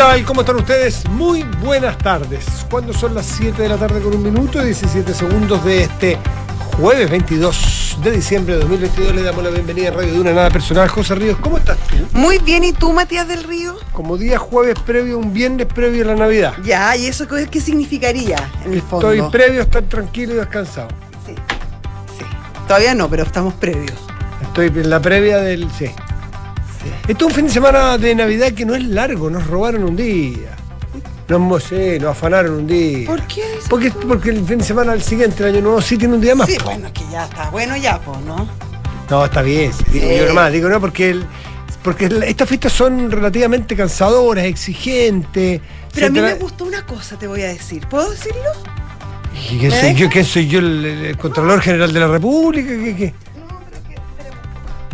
[0.00, 0.24] tal?
[0.24, 1.06] ¿Cómo están ustedes?
[1.10, 2.46] Muy buenas tardes.
[2.70, 6.16] ¿Cuándo son las 7 de la tarde con un minuto y 17 segundos de este
[6.78, 9.14] jueves 22 de diciembre de 2022?
[9.14, 10.88] Le damos la bienvenida a Radio de una Nada Personal.
[10.88, 11.96] José Ríos, ¿cómo estás tú?
[12.18, 13.76] Muy bien, ¿y tú, Matías del Río?
[13.92, 16.54] Como día jueves previo, un viernes previo a la Navidad.
[16.64, 19.12] Ya, ¿y eso qué, qué significaría en el fondo?
[19.12, 20.88] Estoy previo a estar tranquilo y descansado.
[21.26, 21.34] Sí,
[22.16, 22.24] sí.
[22.66, 23.98] Todavía no, pero estamos previos.
[24.40, 25.70] Estoy en la previa del...
[25.72, 25.90] Sí.
[27.08, 29.96] Esto es un fin de semana de Navidad que no es largo, nos robaron un
[29.96, 30.56] día.
[31.28, 33.06] Nos, sé, nos afanaron un día.
[33.06, 33.42] ¿Por qué?
[33.68, 36.34] Porque, porque el fin de semana al siguiente, el año nuevo, sí tiene un día
[36.34, 36.48] más.
[36.48, 37.50] Sí, bueno, que ya está.
[37.50, 38.48] Bueno, ya, pues, ¿no?
[39.08, 41.24] No, está bien, sí, digo yo nomás, digo no, porque el-
[41.82, 45.60] porque estas fiestas son relativamente cansadoras, exigentes.
[45.94, 47.86] Pero a mí me gustó una cosa, te voy a decir.
[47.88, 48.50] ¿Puedo decirlo?
[49.50, 50.08] ¿Y qué ¿Me soy yo?
[50.10, 50.58] ¿Qué soy yo?
[50.58, 52.68] ¿El, el Contralor General de la República?
[52.68, 52.96] ¿Qué?
[52.96, 53.14] qué?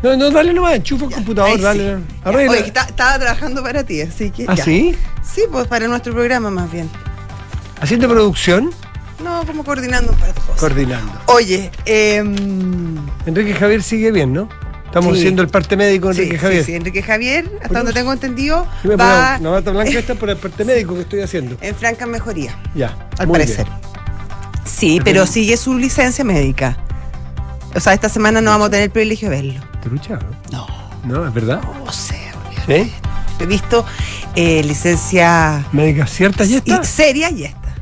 [0.07, 1.63] No, no, dale nomás, enchufa el computador, sí.
[1.63, 1.97] dale.
[2.25, 2.53] Arregla.
[2.53, 4.45] Oye, que está- estaba trabajando para ti, así que.
[4.49, 4.65] ¿Ah, ya.
[4.65, 4.95] sí?
[5.23, 6.89] Sí, pues para nuestro programa más bien.
[7.81, 8.71] Haciendo producción,
[9.25, 10.61] No, como coordinando un par de cosas.
[10.61, 11.13] coordinando.
[11.27, 12.97] Oye, em,
[13.27, 14.49] Enrique Javier sigue bien, ¿no?
[14.85, 15.21] Estamos Sí.
[15.23, 16.65] haciendo el parte médico de sí, Enrique sí, Javier.
[16.65, 20.31] sí, Enrique Javier, hasta donde tengo entendido, me va pongo una bata blanca esta por
[20.31, 21.57] el parte médico que estoy haciendo.
[21.61, 22.57] en franca mejoría.
[22.75, 22.97] Ya.
[23.19, 23.67] al muy parecer.
[23.67, 23.79] bien.
[24.65, 26.77] Sí, pero sigue su licencia médica.
[27.77, 29.61] O sea, esta semana no vamos a tener el privilegio de verlo.
[29.83, 30.21] ¿Te luchaba?
[30.51, 30.67] No,
[31.05, 31.27] ¿No?
[31.29, 31.61] ¿Es verdad?
[31.85, 32.17] no sé.
[32.67, 32.93] ¿Sí?
[33.39, 33.85] He visto
[34.35, 36.83] eh, licencia ¿Médica cierta y y- esta?
[36.85, 37.75] seria y esta.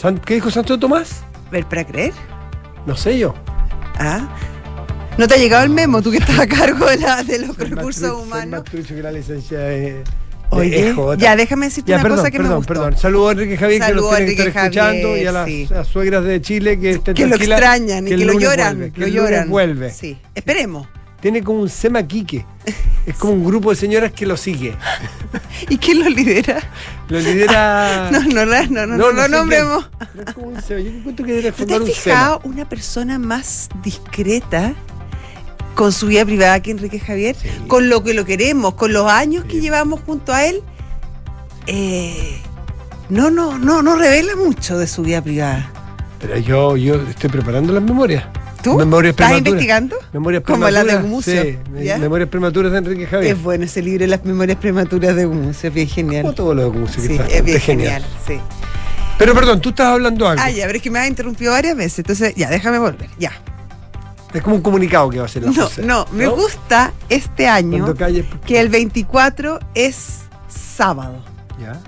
[0.00, 1.22] San- ¿Qué dijo Santo Tomás?
[1.50, 2.12] Ver para creer.
[2.84, 3.34] No sé yo.
[3.98, 4.28] ¿Ah?
[5.16, 7.56] ¿No te ha llegado el memo, tú que estás a cargo de, la- de los
[7.56, 8.50] Soy más recursos trucho- soy humanos?
[8.50, 10.04] más trucho que la licencia de
[10.56, 11.16] Oye, EJ.
[11.18, 12.74] ya déjame decirte Ya, una perdón, cosa que perdón, me gustó.
[12.74, 12.96] perdón.
[12.96, 15.32] Saludos a Enrique Javier que a nos tiene que Enrique estar escuchando Javier, y a
[15.32, 15.68] las, sí.
[15.70, 18.76] a las suegras de Chile que estén Que lo extrañan y el que lo lloran.
[18.76, 19.48] vuelve, que lo lloran.
[19.48, 19.90] vuelve.
[19.90, 20.18] Sí.
[20.34, 20.86] Esperemos.
[21.20, 22.44] Tiene como un Sema Quique.
[23.06, 24.76] Es como un grupo de señoras que lo sigue.
[25.70, 26.58] ¿Y quién lo lidera?
[27.08, 28.10] Lo lidera.
[28.12, 29.30] No, no, no, no, no, no, lo quién.
[29.30, 29.88] nombremos.
[30.34, 30.80] Como un Sema.
[30.80, 34.74] Yo encuentro que debería ¿Tú te has un fijado una persona más discreta
[35.74, 37.36] con su vida privada que Enrique Javier?
[37.40, 37.48] Sí.
[37.68, 39.60] Con lo que lo queremos, con los años que Sí.
[39.60, 40.62] llevamos junto a él.
[41.66, 42.36] eh,
[43.08, 45.70] no, no, no, no revela mucho de su vida privada.
[46.20, 48.24] Pero yo, yo estoy preparando las memorias.
[48.62, 48.76] ¿Tú?
[48.78, 49.48] Memorias ¿Estás prematuras.
[49.52, 49.96] investigando?
[50.14, 51.58] Memorias Como la de Gumucio, Sí,
[52.00, 53.34] memorias prematuras de Enrique Javier.
[53.36, 56.34] Es bueno ese libro, Las Memorias Prematuras de Gumucio, es bien Como genial.
[56.34, 58.02] todo lo de Gumucio, que Sí, está es bien genial.
[58.02, 58.40] genial, sí.
[59.18, 60.42] Pero perdón, tú estás hablando algo.
[60.42, 63.32] Ah, ya, pero es que me has interrumpido varias veces, entonces ya, déjame volver, ya.
[64.34, 67.46] Es como un comunicado que va a hacer la No, José, no, me gusta este
[67.46, 71.22] año calles, que el 24 es sábado.
[71.60, 71.80] Ya.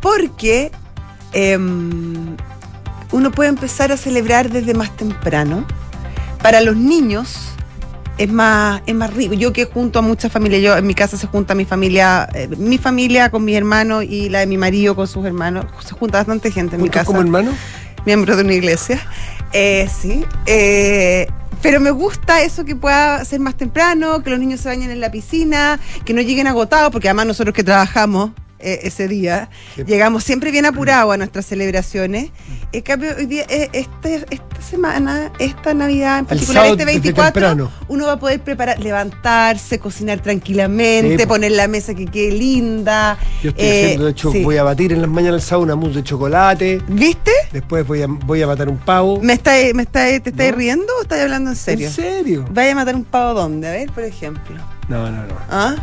[0.00, 0.72] Porque
[1.32, 2.34] em,
[3.12, 5.66] uno puede empezar a celebrar desde más temprano.
[6.42, 7.36] Para los niños
[8.18, 9.34] es más, es más rico.
[9.34, 12.48] Yo que junto a mucha familia, yo en mi casa se junta mi familia, eh,
[12.56, 15.66] mi familia con mis hermanos y la de mi marido con sus hermanos.
[15.86, 17.52] Se junta bastante gente en mi ¿Juntos casa como hermano?
[18.06, 18.98] miembro de una iglesia.
[19.52, 20.24] Eh, sí.
[20.46, 21.28] eh,
[21.62, 25.00] pero me gusta eso que pueda ser más temprano, que los niños se bañen en
[25.00, 29.82] la piscina, que no lleguen agotados, porque además nosotros que trabajamos eh, ese día, Sí.
[29.84, 32.30] llegamos siempre bien apurados a nuestras celebraciones.
[32.72, 36.98] En cambio, hoy día, eh, este- esta semana, esta Navidad en particular, sábado este desde
[37.00, 37.70] 24, temprano.
[37.88, 43.18] uno va a poder preparar, levantarse, cocinar tranquilamente, Sí, poner la mesa que quede linda.
[43.42, 44.42] Yo estoy eh, haciendo, de hecho, sí.
[44.42, 46.80] voy a batir en las mañanas al sábado una mousse de chocolate.
[46.88, 47.32] ¿Viste?
[47.52, 49.20] Después voy a, voy a matar un pavo.
[49.20, 50.56] ¿Me está, me está, ¿Te estás No.
[50.56, 51.88] riendo o estás hablando en serio?
[51.88, 52.44] ¿En serio?
[52.50, 53.68] ¿Vaya a matar un pavo dónde?
[53.68, 54.56] A ver, por ejemplo.
[54.92, 55.34] No, no, no.
[55.50, 55.74] ¿Ah?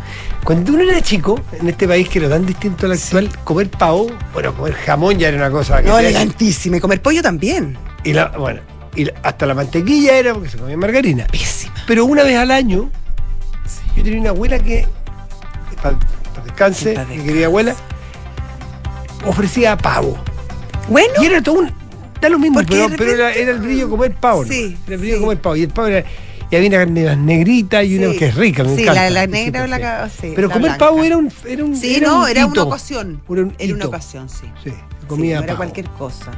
[0.44, 4.06] Cuando uno era chico, en este país que era tan distinto al actual, comer pavo,
[4.32, 6.76] bueno, comer jamón ya era una cosa que No, elegantísimo.
[6.76, 7.76] Y comer pollo también.
[8.04, 8.60] Y la, bueno,
[8.94, 11.26] y la- hasta la mantequilla era porque se comía margarina.
[11.26, 11.74] Pésima.
[11.86, 12.90] Pero una vez al año,
[13.96, 14.86] yo tenía una abuela que,
[15.82, 15.98] para
[16.44, 17.74] descanse, Pa' mi querida abuela,
[19.26, 20.18] ofrecía pavo.
[20.88, 21.72] Bueno, Y era todo un.
[22.20, 24.44] Da lo mismo, pero, pero era, el brillo comer pavo.
[24.44, 24.50] ¿no?
[24.52, 25.24] Sí, Era el brillo de sí.
[25.24, 25.56] comer pavo.
[25.56, 26.06] Y el pavo era.
[26.50, 28.18] Y había una más negrita y una Sí.
[28.18, 29.08] que es rica, me Sí, encanta.
[29.10, 30.78] la- negra o la sí, Pero la comer blanca.
[30.86, 31.32] pavo era un.
[31.46, 33.20] Era un sí, era no, un era una ocasión.
[33.30, 34.46] Era un Era una ocasión, sí.
[34.64, 34.72] Sí,
[35.06, 35.58] comía no era pavo.
[35.58, 36.32] cualquier cosa.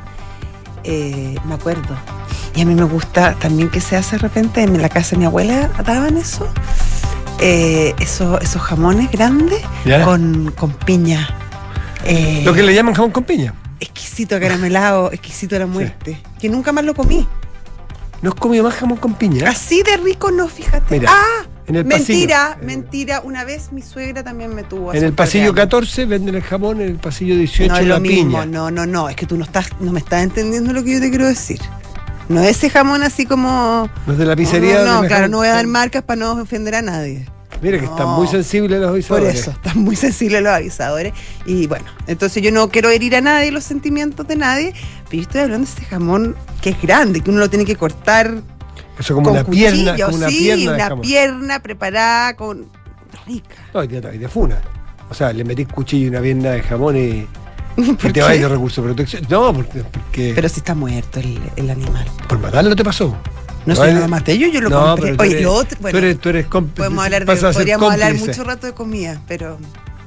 [0.85, 1.97] Eh, me acuerdo.
[2.55, 5.19] Y a mí me gusta también que se hace de repente en la casa de
[5.19, 6.47] mi abuela daban eso.
[7.41, 10.05] Eh, esos, esos jamones grandes Ya.
[10.05, 11.29] con, con piña.
[12.05, 13.55] Eh, Lo que le llaman jamón con piña.
[13.81, 16.21] exquisito caramelado, exquisito a la muerte.
[16.39, 17.27] Que nunca más lo comí.
[18.23, 19.51] ¿No has comido más jamón con piña?
[19.51, 20.99] Así de rico no, fíjate.
[20.99, 22.67] Mira, ah, en el mentira, pasillo.
[22.67, 23.21] mentira.
[23.25, 24.95] Una vez mi suegra también me tuvo.
[24.95, 25.57] En el pasillo años.
[25.57, 28.47] 14 venden el jamón, en el pasillo 18 No es la lo mismo, piña.
[28.47, 29.09] no, no, no.
[29.09, 31.61] Es que tú no estás, no me estás entendiendo lo que yo te quiero decir.
[32.29, 33.91] No ese jamón así como.
[34.07, 34.85] Los de la pizzería.
[34.85, 37.27] No, no, la claro, no voy a dar marcas para no ofender a nadie.
[37.63, 37.93] Mira que No.
[37.93, 39.35] están muy sensibles los Por avisadores.
[39.41, 41.13] eso, están muy sensibles los avisadores.
[41.47, 44.73] Y bueno, entonces yo no quiero herir a nadie, los sentimientos de nadie,
[45.05, 47.77] pero yo estoy hablando de este jamón que es grande, que uno lo tiene que
[47.77, 48.35] cortar
[48.99, 51.01] Eso como con una pierna, como una sí, pierna de una jamón.
[51.03, 52.67] pierna preparada con
[53.27, 53.55] rica.
[53.73, 54.61] No, hoy día funa.
[55.09, 57.27] O sea, le metís cuchillo y una pierna de jamón y,
[57.77, 58.39] y ¿Por te qué?
[58.39, 59.27] de recursos de protección.
[59.29, 62.07] No, porque, porque Pero si está muerto el, el animal.
[62.29, 63.17] por matarlo te pasó.
[63.67, 63.95] No sé, vale.
[63.95, 65.15] no lo maté yo, lo No, compré.
[65.19, 68.45] Oye, eres- lo otro, bueno, tú eres, tú eres podemos hablar de, podríamos hablar mucho
[68.45, 69.59] rato de comida, pero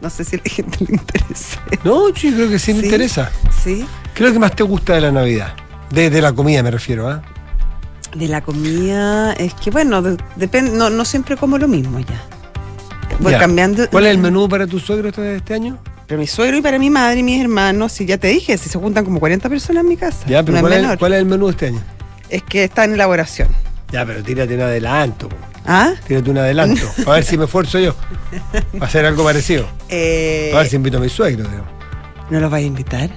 [0.01, 1.61] no sé si a la gente le interesa.
[1.83, 2.85] No, yo creo que sí me Sí.
[2.87, 3.31] interesa.
[3.63, 3.85] ¿Sí?
[4.13, 5.53] ¿Qué es lo que más te gusta de la Navidad?
[5.89, 7.21] De, de la comida me refiero, ¿ah?
[8.15, 12.21] De la comida, es que bueno, de- depende, no, no siempre como lo mismo ya.
[13.19, 13.39] Voy Ya.
[13.39, 13.89] cambiando.
[13.89, 15.77] ¿Cuál es el menú para tu suegro este, este año?
[16.07, 18.69] Para mi suegro y para mi madre y mis hermanos, si ya te dije, si
[18.69, 20.25] se juntan como 40 personas en mi casa.
[20.27, 21.81] Ya, pero no ¿cuál, es cuál es el menú de este año?
[22.29, 23.49] Es que está en elaboración.
[23.91, 25.29] Ya, pero tírate un adelanto.
[25.65, 25.93] ¿Ah?
[26.07, 26.81] Tírate un adelanto.
[27.07, 27.95] A ver si me esfuerzo yo.
[28.79, 29.67] A hacer algo parecido.
[29.89, 31.47] Eh, A ver si invito a mi suegro.
[31.49, 31.63] digo.
[32.29, 33.09] ¿No los vas a invitar?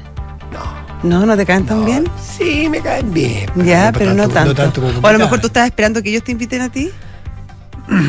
[0.53, 0.89] No.
[1.03, 1.27] ¿No?
[1.27, 2.05] ¿No te caen tan No, bien?
[2.37, 3.49] Sí, me caen bien.
[3.57, 4.81] Ya, pero no tanto.
[4.83, 6.91] como o a lo mejor tú estás esperando que ellos te inviten a ti.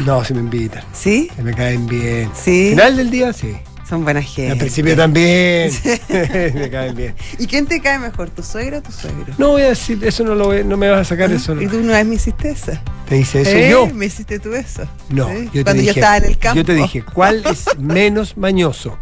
[0.06, 0.84] No, si me invitan.
[0.94, 1.32] ¿Sí?
[1.34, 2.30] Que me caen bien.
[2.36, 2.72] Sí.
[2.72, 3.58] Final del día, sí.
[3.90, 4.52] Son buenas gente.
[4.52, 5.72] Al principio también.
[6.54, 7.16] me caen bien.
[7.40, 9.34] ¿Y quién te cae mejor, tu suegro o tu suegro?
[9.40, 11.56] No voy a decir, eso no lo voy- no me vas a sacar eso.
[11.56, 11.62] no.
[11.62, 12.82] ¿Y tú una vez me hiciste esa?
[13.08, 13.70] ¿Te dice eso ¿Eh?
[13.72, 13.88] yo?
[13.88, 14.84] ¿Me hiciste tú eso?
[15.10, 15.46] No, ¿Sí?
[15.46, 16.58] yo te Cuando dije, yo estaba en el campo.
[16.58, 18.96] Yo te dije, ¿cuál es menos mañoso?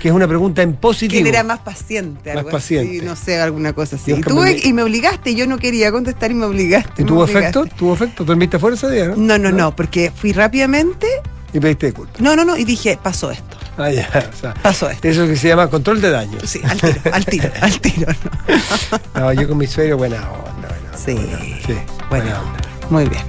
[0.00, 1.12] Que es una pregunta en positivo.
[1.22, 2.30] ¿Quién era más paciente?
[2.30, 2.96] Más algo paciente.
[2.96, 4.12] Así, no sé, alguna cosa así.
[4.12, 7.02] Y, que tuve- me- y me obligaste, yo no quería contestar y me obligaste.
[7.02, 7.66] ¿Y tuvo efecto?
[7.66, 8.24] ¿Tuvo efecto?
[8.24, 9.16] ¿Dormiste fuera ese día, no?
[9.16, 11.06] No, no, no, porque fui rápidamente.
[11.52, 12.18] Y pediste disculpas.
[12.20, 14.08] No, no, no, y dije, pasó esto, Ah, ya.
[14.32, 15.08] O sea, pasó esto.
[15.08, 16.42] eso que se llama control de daños.
[16.48, 18.12] Sí, al tiro, al tiro, al tiro.
[18.12, 19.00] ¿no?
[19.20, 20.68] No, yo con mi suegro, buena onda.
[20.68, 21.14] Buena onda, Sí.
[21.14, 21.56] buena onda.
[21.66, 22.58] Sí, Buena buena onda.
[22.90, 23.22] Muy bien.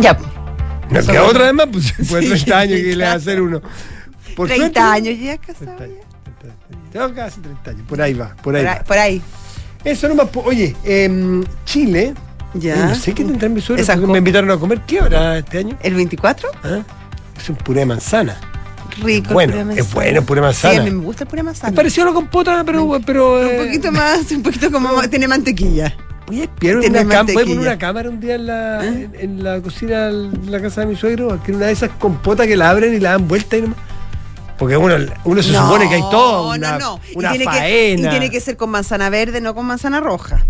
[0.00, 0.18] Ya,
[0.90, 3.40] No, que otra vez más, pues fue Sí, 30 años que le va a hacer
[3.42, 3.60] uno.
[4.34, 5.70] Por 30 suerte, años ya 30 casado.
[5.84, 6.32] años, ya.
[6.40, 6.92] 30 años.
[6.92, 7.82] Tengo casi 30 años.
[7.88, 8.78] Por ahí va, por ahí Por va.
[8.84, 9.22] Por ahí.
[9.84, 10.28] Eso nomás.
[10.44, 12.14] Oye, em, Chile.
[12.54, 12.86] Ya.
[12.86, 14.80] No sé qué tendrá mi suegro Esas porque co- me invitaron a comer.
[14.86, 15.76] ¿Qué habrá este año?
[15.82, 16.48] ¿El 24?
[16.64, 16.78] ¿Ah?
[17.38, 18.36] Es un puré de manzana.
[19.02, 19.28] Rico.
[19.28, 20.80] el bueno, puré de es bueno el puré Sí, manzana.
[20.80, 21.70] a mí me gusta el puré manzana.
[21.70, 23.00] Me pareció la compota, pero.
[23.04, 25.94] pero un eh, poquito más, un poquito como tiene mantequilla.
[26.28, 28.88] Oye, Piero, Tiene una cam- voy a poner una cámara un día en la, ¿Eh?
[28.88, 32.48] en, en la cocina de la casa de mi suegro, que una de esas compotas
[32.48, 33.78] que la abren y la dan vuelta y nomás.
[34.58, 34.94] Porque uno,
[35.24, 36.50] uno se supone que hay todo.
[36.54, 37.00] Una, no, no.
[37.14, 40.44] Y una tiene, que, y tiene que ser con manzana verde, no con manzana roja.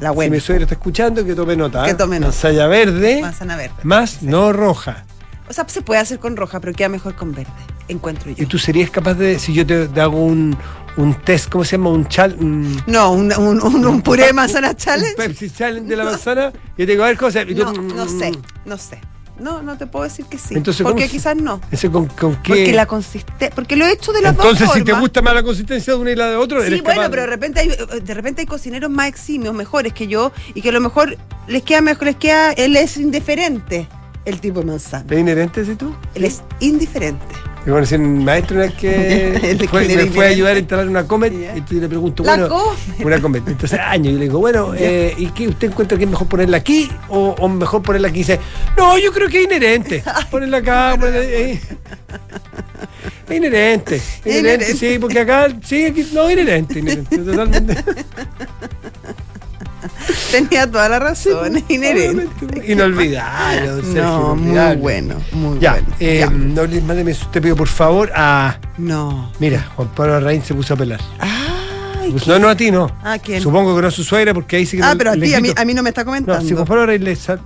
[0.00, 0.34] La Si buena.
[0.34, 1.84] mi suegro está escuchando, que tome nota.
[1.84, 1.94] Que ¿eh?
[1.94, 2.28] tome nota.
[2.32, 3.74] Manzana verde, Manzana verde.
[3.82, 5.04] más no roja.
[5.50, 7.50] O sea, se puede hacer con roja, pero queda mejor con verde.
[7.88, 8.40] Encuentro yo.
[8.42, 10.56] ¿Y tú serías capaz de, si yo te, te hago un,
[10.96, 11.90] un test, ¿cómo se llama?
[11.90, 12.36] Un chal.
[12.38, 15.14] Un, No, un, un, un- un puré de manzana un challenge.
[15.16, 16.52] Pepsi Challenge de la manzana.
[16.76, 17.50] Y te digo, a ver, ¿cómo se llama?
[17.50, 18.32] Y yo, No, no mm, sé,
[18.64, 19.00] no sé.
[19.40, 20.54] No, no te puedo decir que sí.
[20.54, 21.60] Entonces, porque ¿cómo se- quizás no.
[21.72, 22.48] Ese con, con qué.
[22.52, 23.50] Porque la consistencia.
[23.52, 25.00] Porque lo he hecho de las Entonces, dos si te formas.
[25.00, 27.22] gusta más la consistencia de una y la de otro, Sí, eres bueno, capaz pero
[27.22, 27.68] de repente hay
[28.02, 31.16] de repente hay cocineros más eximios, mejores que yo, y que a lo mejor
[31.48, 33.88] les queda mejor, les queda, él es indiferente,
[34.24, 35.04] el tipo de manzana.
[35.10, 35.94] ¿Es inherente ese tú?
[36.14, 37.24] Él es indiferente.
[37.66, 41.06] Me conocí un maestro una vez que fue- me fue a ayudar a instalar una
[41.06, 41.56] Comet Ya.
[41.56, 43.04] y tú le pregunto, La bueno, Comet.
[43.06, 43.48] una Comet.
[43.48, 46.56] Entonces, años, yo le digo, bueno, eh, ¿y qué usted encuentra que es mejor ponerla
[46.56, 48.18] aquí o, o mejor ponerla aquí?
[48.20, 48.40] Y dice,
[48.78, 50.02] no, yo creo que es inherente.
[50.30, 51.60] Ponerla acá, ponerla ahí.
[53.28, 54.74] Es inherente, es inherente, Inherente.
[54.76, 57.74] sí, porque acá, sí, aquí, no, inherente, inherente, totalmente.
[60.30, 62.28] Tenía toda la razón, es inherente.
[62.66, 65.86] Inolvidable, don Sergio, No, muy bueno, muy Ya, bueno.
[66.00, 66.30] eh, Ya.
[66.30, 68.58] no mándeme, te pido por favor a.
[68.78, 69.32] No.
[69.38, 71.00] Mira, Juan Pablo Arraín se puso a pelar.
[71.18, 72.90] Ay, Pues no, no a ti, no.
[73.02, 73.40] ¿A quién?
[73.42, 75.34] Supongo que no a su suegra, porque ahí sí que ah, no- pero a ti,
[75.34, 76.46] a mí, quito- a mí no me está No, comentando.
[76.48, 77.40] si Juan Pablo Arraín le sal-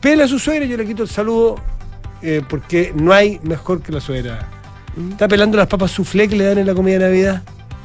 [0.00, 1.56] pela a su suegra, yo le quito el saludo
[2.22, 4.48] eh, porque no hay mejor que la suegra.
[4.96, 5.12] Mm.
[5.12, 7.42] Está pelando las papas soufflé que le dan en la comida de Navidad.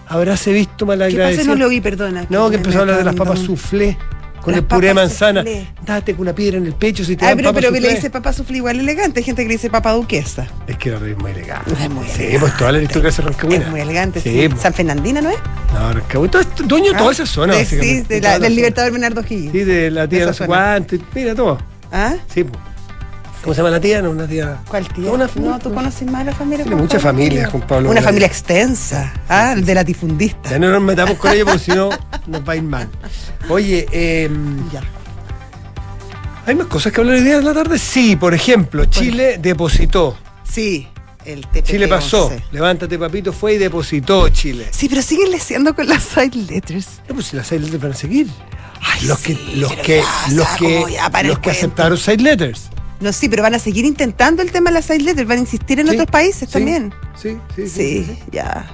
[0.07, 1.15] Habráse visto mal ¿Qué pasa?
[1.17, 1.55] agradecido.
[1.55, 2.25] No lo oí, perdona.
[2.29, 3.97] No, que empezó a hablar de las papas soufflé
[4.41, 5.41] con Las el puré de manzana.
[5.41, 5.67] soufflé.
[5.83, 7.95] Date con una piedra en el pecho si te Ay, dan pero, pero le soufflé.
[7.95, 9.19] dice papá suflí igual elegante.
[9.19, 10.45] Hay gente que le dice papá duquesa.
[10.67, 11.71] Es que era muy elegante.
[11.73, 12.39] Es muy sí, elegante.
[12.39, 13.63] pues toda la aristocracia rancagüina.
[13.65, 14.41] Es muy elegante, sí.
[14.41, 14.61] Sí, pues.
[14.61, 15.37] San Fernandina, ¿no es?
[15.73, 16.31] No, Rancagüina.
[16.31, 17.65] Todo dueño de toda esa zona, De-.
[17.65, 18.55] Sí, de De la- del.
[18.55, 19.51] Libertador Bernardo Higgins.
[19.51, 20.95] Sí, de la tía De no sé cuánto.
[21.15, 21.57] Mira, todo.
[21.91, 22.13] ¿Ah?
[22.31, 22.59] Sí, pues.
[23.45, 24.01] ¿Cómo se llama la tía?
[24.01, 24.57] No, una tía.
[24.67, 25.11] ¿Cuál tía?
[25.11, 26.65] Una- no, tú conoces más la familia.
[26.65, 27.91] Tiene muchas familias, Juan Pablo.
[27.91, 29.13] Una familia extensa.
[29.29, 30.49] Ah, de latifundista.
[30.49, 31.89] Ya no nos metamos con ellos porque si no
[32.25, 32.89] nos va a ir mal.
[33.47, 34.31] Oye, eh,
[34.73, 34.81] Ya.
[36.47, 37.77] ¿hay más cosas que hablar hoy día en la tarde?
[37.77, 40.17] Sí, por ejemplo, Chile depositó.
[40.43, 40.87] Sí,
[41.23, 42.25] el TPP Chile pasó.
[42.29, 42.43] 11.
[42.51, 44.69] Levántate, papito, fue y depositó Chile.
[44.71, 46.87] Sí, pero siguen leseando con las side letters.
[47.07, 48.27] No, pues si las side letters van a seguir.
[48.81, 50.83] Ay, los sí, que, los que, los que,
[51.25, 52.69] los que aceptaron side letters.
[52.99, 55.41] No, sí, pero van a seguir intentando el tema de las seis letras, van a
[55.41, 56.93] insistir en Sí, otros países sí, también.
[57.21, 58.17] Sí, sí, sí.
[58.31, 58.65] Ya.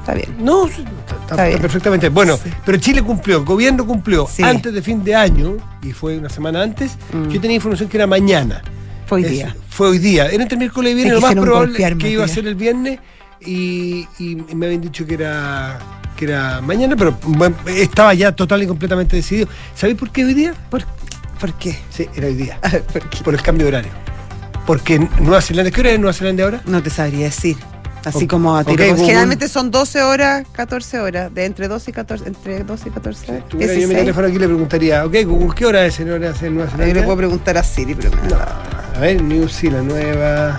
[0.00, 0.34] Está bien.
[0.40, 1.60] No, está, está- Está bien.
[1.60, 2.08] perfectamente.
[2.08, 6.28] Bueno, pero Chile cumplió, el gobierno cumplió antes de fin de año, y fue una
[6.28, 7.28] semana antes, Mm.
[7.28, 8.62] yo tenía información que era mañana.
[9.06, 9.56] Fue hoy Es- día.
[9.70, 10.26] Fue hoy día.
[10.26, 12.98] Era entre miércoles y viernes, lo más probable que iba a ser el viernes
[13.40, 15.78] y, y me habían dicho que era
[16.16, 19.48] que era mañana, pero bueno, estaba ya total y completamente decidido.
[19.74, 20.54] ¿Sabéis por qué hoy día?
[20.70, 20.84] ¿Por,
[21.42, 21.76] ¿por qué?
[21.90, 22.58] Sí, era hoy día.
[22.92, 23.18] ¿Por qué?
[23.24, 23.90] Por el cambio de horario.
[24.64, 26.62] Porque en Nueva Zelanda, ¿qué hora es Nueva Zelanda ahora?
[26.66, 27.56] No te sabría decir.
[28.04, 28.74] Así Ok, como a tiro.
[28.74, 29.04] ok, porque Google.
[29.06, 33.32] Generalmente son 12 horas, 14 horas, de entre 12 y 14, entre 12 y 14
[33.32, 33.48] horas.
[33.48, 33.98] Tuviera yo mi 16.
[34.00, 36.86] teléfono aquí le preguntaría, ok, Google, ¿qué hora es en Nueva Yo Zelanda?
[36.86, 40.58] le puedo preguntar a Siri, pero No, a ver, New Zealand nueva.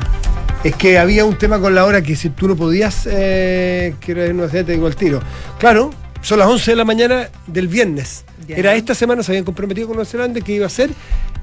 [0.66, 4.12] Es que había un tema con la hora que si tú no podías, eh, que
[4.14, 5.22] era en Nueva Zelanda, te digo al tiro.
[5.60, 8.24] Claro, son las 11 de la mañana del viernes.
[8.48, 10.90] Era esta semana, se habían comprometido con Nueva Zelanda que iba a ser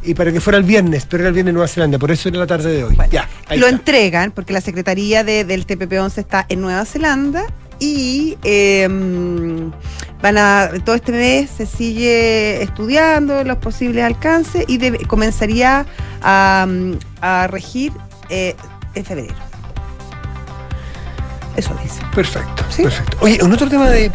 [0.03, 2.29] y para que fuera el viernes, pero era el viernes en Nueva Zelanda, por eso
[2.29, 2.95] era la tarde de hoy.
[2.95, 3.69] Bueno, ya, lo está.
[3.69, 7.45] entregan porque la Secretaría de- del TPP-11 está en Nueva Zelanda
[7.79, 8.87] y eh,
[10.23, 15.87] van a todo este mes se sigue estudiando los posibles alcances y comenzaría
[16.23, 16.67] a,
[17.23, 17.93] a regir
[18.29, 18.55] eh,
[18.95, 19.35] en febrero.
[21.57, 22.01] Eso dice.
[22.15, 22.83] Perfecto, ¿Sí?
[22.83, 23.17] perfecto.
[23.21, 24.11] Oye, un otro tema de.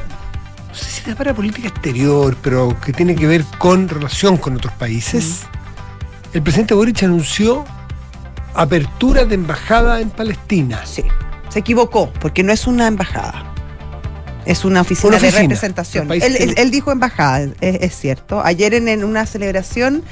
[0.75, 4.57] No sé si da para política exterior, pero que tiene que ver con relación con
[4.57, 5.43] otros países.
[6.33, 7.63] El presidente Boric anunció
[8.53, 10.85] apertura de embajada en Palestina.
[10.85, 11.05] Sí,
[11.47, 13.53] se equivocó porque no es una embajada.
[14.45, 15.37] Es una oficina, Una oficina.
[15.37, 16.09] de representación.
[16.11, 18.41] Él, dijo embajada, es, es cierto.
[18.43, 20.03] Ayer en, en una celebración,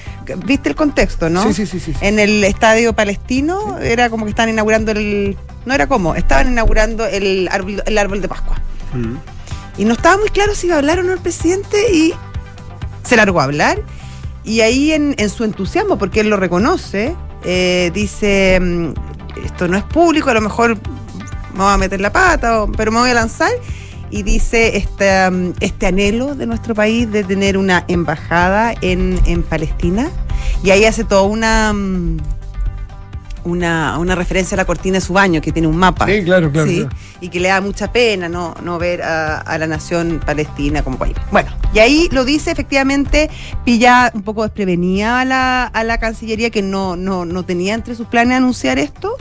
[0.46, 1.44] viste el contexto, ¿no?
[1.44, 2.00] Sí, sí, sí, sí, sí.
[2.00, 5.38] En el estadio palestino era como que estaban inaugurando el.
[5.66, 8.56] No era como, estaban inaugurando el árbol, el árbol de Pascua.
[8.94, 9.18] Mm.
[9.78, 12.14] Y no estaba muy claro si iba a hablar o no el presidente y
[13.04, 13.82] se largó a hablar.
[14.44, 18.94] Y ahí en, en su entusiasmo, porque él lo reconoce, eh, dice, mm,
[19.46, 20.78] esto no es público, a lo mejor
[21.54, 23.52] me voy a meter la pata, pero me voy a lanzar.
[24.10, 29.44] Y dice este, mm, este anhelo de nuestro país de tener una embajada en, en
[29.44, 30.10] Palestina.
[30.64, 32.18] Y ahí hace toda una, mm,
[33.44, 36.06] una, una referencia a la cortina de su baño, que tiene un mapa.
[36.08, 36.82] Sí, claro, claro, ¿sí?
[36.82, 36.96] claro.
[37.22, 40.98] y que le da mucha pena no, no ver a, a la nación palestina como
[40.98, 41.16] país.
[41.32, 43.30] Bueno, y ahí lo dice efectivamente,
[43.66, 47.96] pilla un poco desprevenida a la, a la Cancillería que no, no, no tenía entre
[47.96, 49.16] sus planes anunciar esto,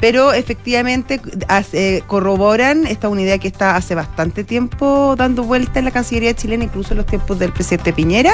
[0.00, 5.90] pero efectivamente hace- corroboran esta unidad que está hace bastante tiempo dando vuelta en la
[5.90, 8.32] Cancillería chilena, incluso en los tiempos del presidente Piñera,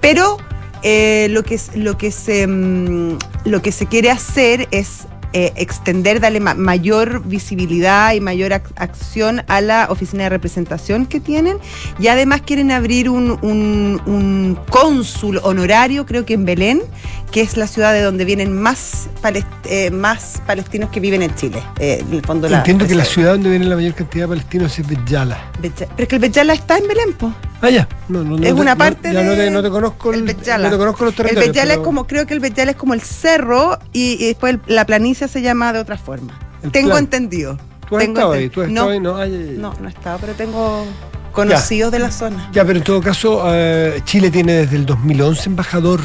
[0.00, 0.36] pero
[0.82, 6.20] eh, lo, que, lo, que se, mm, lo que se quiere hacer es eh, extender,
[6.20, 11.58] darle ma- mayor visibilidad y mayor ac- acción a la oficina de representación que tienen.
[11.98, 16.82] Y además quieren abrir un, un- un cónsul honorario, creo que en Belén,
[17.30, 21.34] que es la ciudad de donde vienen más, palest- eh, más palestinos que viven en
[21.34, 21.62] Chile.
[21.78, 24.28] Eh, en el fondo la- Entiendo que la ciudad donde viene la mayor cantidad de
[24.28, 25.38] palestinos es Betjala.
[25.60, 27.32] Betja- Pero es que el Betjala está en Belén, po.
[27.64, 27.88] Ah, ya.
[28.08, 30.22] No, no, no es una parte ya de no te, no te conozco el el,
[30.24, 30.64] Betjala.
[30.68, 31.56] no te conozco los El territorios.
[31.56, 34.60] Es pero como, creo que el Betjala es como el cerro y, y después el-
[34.74, 36.38] la planicie se llama de otra forma.
[36.62, 37.04] El tengo plan.
[37.04, 37.58] entendido.
[37.88, 38.44] ¿Tú has Tengo estado ahí?
[38.46, 39.00] enten- ¿Tú has no, estado ahí?
[39.00, 39.56] No, ay, ay, ay.
[39.58, 40.84] no, no he estado, pero tengo
[41.32, 42.48] conocidos de la zona.
[42.52, 46.00] Ya, pero en todo caso, eh, Chile tiene desde el 2011 embajador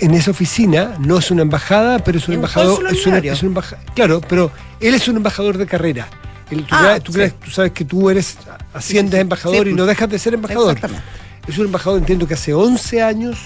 [0.00, 0.94] en esa oficina.
[0.98, 2.84] No es una embajada, pero es un embajador.
[2.90, 3.32] Es una, honorario.
[3.32, 6.08] es un embaja- claro, pero él es un embajador de carrera.
[6.50, 7.18] Tú, Ah, tú sí.
[7.18, 8.36] crees- tú sabes que tú eres
[8.74, 9.20] asciendes sí, sí.
[9.22, 10.72] embajador y no dejas de ser embajador.
[10.72, 11.04] Exactamente.
[11.48, 13.38] Es un embajador, entiendo que hace 11 años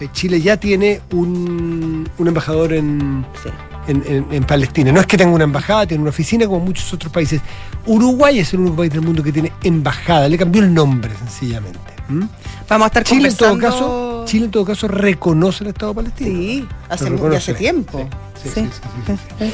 [0.00, 3.48] eh, Chile ya tiene un, un embajador en, Sí.
[3.88, 4.92] En, en- en Palestina.
[4.92, 7.40] No es que tenga una embajada, tiene una oficina como muchos otros países.
[7.86, 10.28] Uruguay es el único país del mundo que tiene embajada.
[10.28, 11.78] Le cambió el nombre sencillamente.
[12.08, 12.26] ¿m?
[12.68, 15.94] Vamos a estar Chile en todo conversando- caso, Chile en todo caso reconoce el Estado
[15.94, 16.30] palestino.
[16.30, 17.04] Sí, hace,
[17.50, 18.08] ya tiempo.
[18.42, 18.70] Sí, sí, sí,
[19.06, 19.52] sí, sí, sí.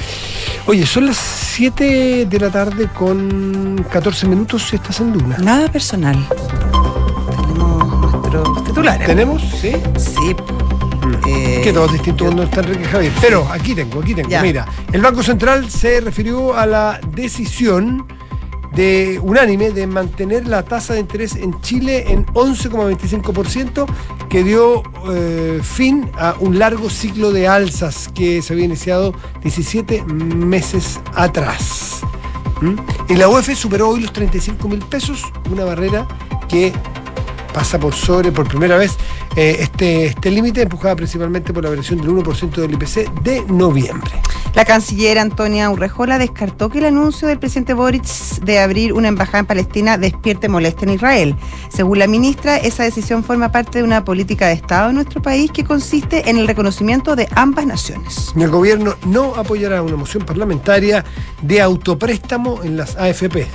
[0.67, 5.39] Oye, son las 7 de la tarde con 14 minutos y estás en Duna.
[5.39, 6.17] Nada personal.
[7.31, 9.07] Tenemos nuestros titulares.
[9.07, 9.43] ¿Tenemos?
[9.61, 9.73] Sí.
[9.99, 10.37] Sí.
[11.27, 13.13] Eh, que todo es distinto cuando está Enrique Javier.
[13.21, 14.29] Pero aquí tengo, aquí tengo.
[14.29, 14.43] Ya.
[14.43, 18.07] Mira, el Banco Central se refirió a la decisión
[18.73, 23.87] de unánime de mantener la tasa de interés en Chile en 11,25%,
[24.29, 29.13] que dio eh, fin a un largo ciclo de alzas que se había iniciado
[29.43, 32.01] 17 meses atrás.
[32.61, 32.77] ¿Mm?
[33.09, 36.07] Y la UEF superó hoy los 35 mil pesos, una barrera
[36.49, 36.73] que
[37.53, 38.97] pasa por sobre por primera vez
[39.37, 44.11] eh, este, este límite, empujada principalmente por la variación del 1% del IPC de noviembre.
[44.55, 48.05] La canciller Antonia Urrejola descartó que el anuncio del presidente Boric
[48.43, 51.37] de abrir una embajada en Palestina despierte molestia en Israel.
[51.69, 55.53] Según la ministra, esa decisión forma parte de una política de Estado en nuestro país
[55.53, 58.33] que consiste en el reconocimiento de ambas naciones.
[58.37, 61.05] El gobierno no apoyará una moción parlamentaria
[61.43, 63.47] de autopréstamo en las AFP.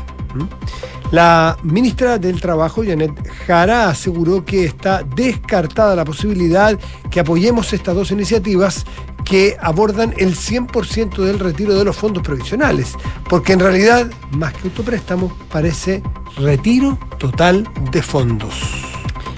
[1.11, 3.11] La ministra del Trabajo, Janet
[3.45, 6.77] Jara, aseguró que está descartada la posibilidad
[7.11, 8.85] que apoyemos estas dos iniciativas
[9.23, 12.93] que abordan el 100% del retiro de los fondos provisionales,
[13.27, 16.03] porque en realidad, más que autopréstamo, parece
[16.37, 18.53] retiro total de fondos.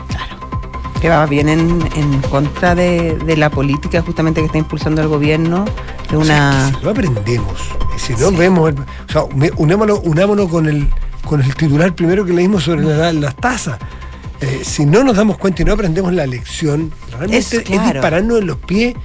[0.10, 0.36] Claro,
[1.02, 5.08] que va bien en, en contra de, de, la política justamente que está impulsando el
[5.08, 5.64] gobierno.
[6.12, 6.50] De una...
[6.50, 7.62] O sea, si no aprendemos,
[7.98, 8.36] si no sí.
[8.36, 8.74] vemos,
[9.08, 9.24] o sea,
[9.58, 10.90] unámonos, unámonos con el
[11.28, 13.78] con el titular primero que leímos sobre la, las tasas.
[14.40, 17.88] Eh, si no nos damos cuenta y no aprendemos la lección, realmente es, claro.
[17.88, 18.96] es, dispararnos en los pies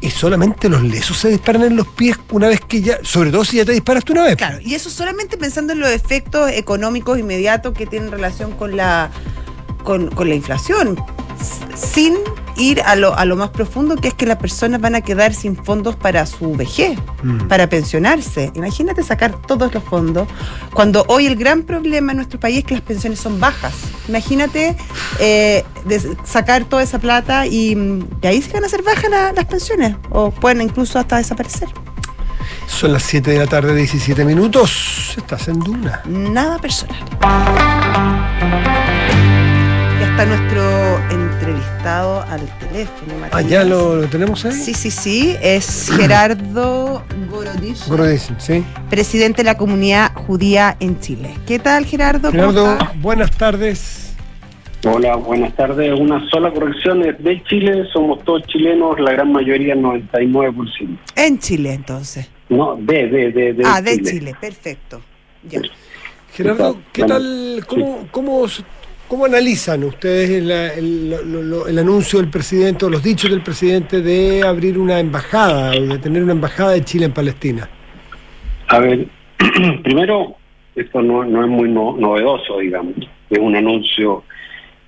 [0.00, 3.44] y solamente los lesos se disparan en los pies una vez que ya, sobre todo
[3.44, 4.36] si ya te disparaste una vez.
[4.36, 9.10] Claro, y eso solamente pensando en los efectos económicos inmediatos que tienen relación con la,
[9.84, 10.96] con, con la inflación,
[11.74, 12.16] sin
[12.56, 15.34] ir a lo, a lo más profundo, que es que las personas van a quedar
[15.34, 17.48] sin fondos para su vejez, mm.
[17.48, 18.52] para pensionarse.
[18.54, 20.28] Imagínate sacar todos los fondos,
[20.74, 23.72] cuando hoy el gran problema en nuestro país es que las pensiones son bajas.
[24.08, 24.76] Imagínate
[25.18, 25.64] eh,
[26.24, 27.74] sacar toda esa plata y
[28.20, 31.68] de ahí se van a hacer bajas la, las pensiones, o pueden incluso hasta desaparecer.
[32.66, 35.14] Son las 7 de la tarde, 17 minutos.
[35.16, 36.02] Estás en Duna.
[36.06, 36.96] Nada personal
[40.12, 41.00] está nuestro
[41.46, 43.18] entrevistado al teléfono.
[43.18, 43.38] Martín.
[43.38, 44.52] Ah, ¿ya lo, lo, tenemos ahí?
[44.52, 45.36] Sí, sí, sí.
[45.42, 47.88] Es Gerardo Gorodishin.
[47.88, 48.64] Gorodishin, sí.
[48.88, 51.30] Presidente de la comunidad judía en Chile.
[51.46, 52.30] ¿Qué tal, Gerardo?
[52.30, 54.14] Gerardo, buenas tardes.
[54.84, 55.92] Hola, buenas tardes.
[55.98, 57.02] Una sola corrección.
[57.04, 60.98] Es de Chile, somos todos chilenos, la gran mayoría, 99%.
[61.16, 62.28] En Chile, entonces.
[62.48, 64.36] No, de, de, de, de Ah, de Chile, Chile.
[64.40, 65.00] perfecto.
[65.48, 65.60] Ya.
[66.34, 67.64] Gerardo, ¿qué tal?
[67.66, 68.46] ¿Cómo, cómo
[69.12, 74.00] ¿Cómo analizan ustedes el, el, el, el, anuncio del presidente o los dichos del presidente
[74.00, 77.68] de abrir una embajada o de tener una embajada de Chile en Palestina?
[78.68, 79.06] A ver,
[79.84, 80.36] primero,
[80.74, 82.94] esto no, no es muy no, novedoso, digamos.
[83.28, 84.24] Es un anuncio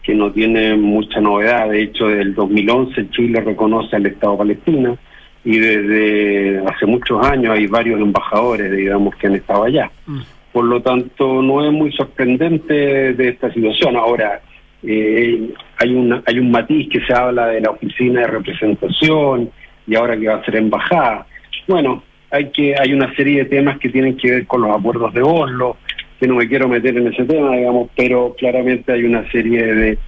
[0.03, 1.69] que no tiene mucha novedad.
[1.69, 4.97] De hecho, desde el 2011 Chile reconoce al Estado palestino
[5.45, 9.91] y desde hace muchos años hay varios embajadores, digamos, que han estado allá.
[10.07, 10.21] Mm.
[10.55, 13.97] Por lo tanto, no es muy sorprendente de esta situación.
[13.97, 14.41] Ahora,
[14.85, 19.51] eh, hay, una, hay un matiz que se habla de la oficina de representación
[19.85, 21.27] y ahora que va a ser embajada.
[21.67, 25.13] Bueno, hay, que, hay una serie de temas que tienen que ver con los acuerdos
[25.13, 25.77] de Oslo,
[26.21, 29.99] que no me quiero meter en ese tema, digamos, pero claramente hay una serie de,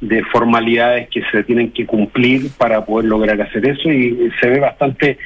[0.00, 4.58] de formalidades que se tienen que cumplir para poder lograr hacer eso y se ve
[4.58, 5.18] bastante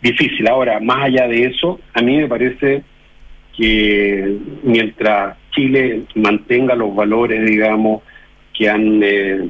[0.00, 0.48] difícil.
[0.48, 2.84] Ahora, más allá de eso, a mí me parece
[3.56, 8.02] que mientras Chile mantenga los valores, digamos,
[8.52, 9.48] que han eh,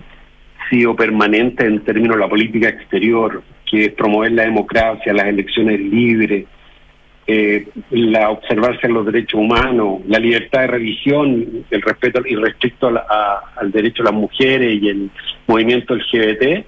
[0.71, 5.81] sido permanentes en términos de la política exterior, que es promover la democracia, las elecciones
[5.81, 6.47] libres,
[7.27, 12.89] eh, la observancia de los derechos humanos, la libertad de religión, el respeto y respecto
[12.89, 15.11] a a, al derecho de las mujeres y el
[15.47, 16.67] movimiento LGBT,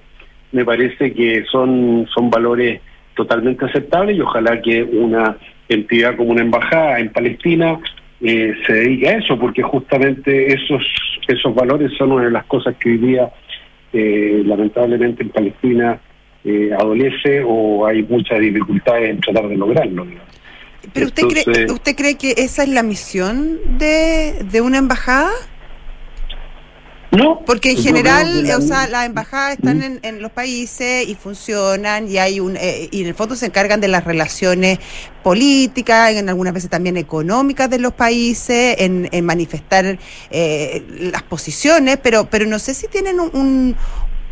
[0.51, 2.81] me parece que son, son valores
[3.15, 5.37] totalmente aceptables y ojalá que una
[5.69, 7.79] entidad como una embajada en Palestina
[8.21, 10.83] eh, se dedique a eso, porque justamente esos,
[11.27, 13.29] esos valores son una de las cosas que hoy día
[13.93, 15.99] eh, lamentablemente en Palestina
[16.43, 20.05] eh, adolece o hay muchas dificultades en tratar de lograrlo.
[20.05, 20.27] Digamos.
[20.93, 25.31] ¿Pero usted, Entonces, cree, usted cree que esa es la misión de, de una embajada?
[27.11, 27.39] No.
[27.45, 32.17] Porque en general, o sea, las embajadas están en, en, los países y funcionan y
[32.17, 34.79] hay un eh, y en el fondo se encargan de las relaciones
[35.23, 39.97] políticas, en algunas veces también económicas de los países, en, en manifestar
[40.31, 43.75] eh, las posiciones, pero pero no sé si tienen un, un,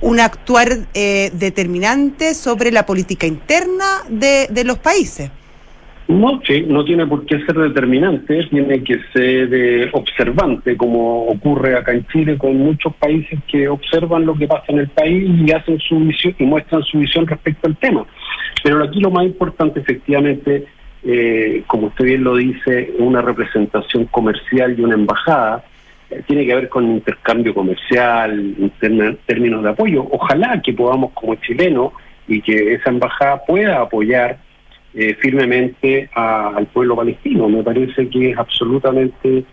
[0.02, 5.32] un actuar eh, determinante sobre la política interna de, de los países.
[6.08, 11.76] No, sí, no tiene por qué ser determinante, tiene que ser eh, observante, como ocurre
[11.76, 15.52] acá en Chile con muchos países que observan lo que pasa en el país y
[15.52, 18.06] hacen su visión y muestran su visión respecto al tema.
[18.64, 20.66] Pero aquí lo más importante, efectivamente,
[21.04, 25.64] eh, como usted bien lo dice, una representación comercial y una embajada
[26.12, 30.06] eh, tiene que ver con intercambio comercial, en términos de apoyo.
[30.12, 31.94] Ojalá que podamos como chilenos
[32.28, 34.45] y que esa embajada pueda apoyar
[34.96, 37.50] eh, firmemente a, al pueblo palestino.
[37.50, 39.44] Me parece que es absolutamente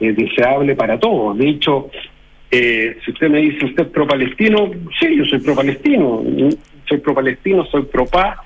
[0.00, 1.36] eh, deseable para todos.
[1.36, 1.90] De hecho,
[2.50, 4.70] eh, si usted me dice, ¿usted es pro-palestino?
[5.00, 6.22] Sí, yo soy pro-palestino.
[6.88, 8.38] Soy pro-palestino, soy pro-paz.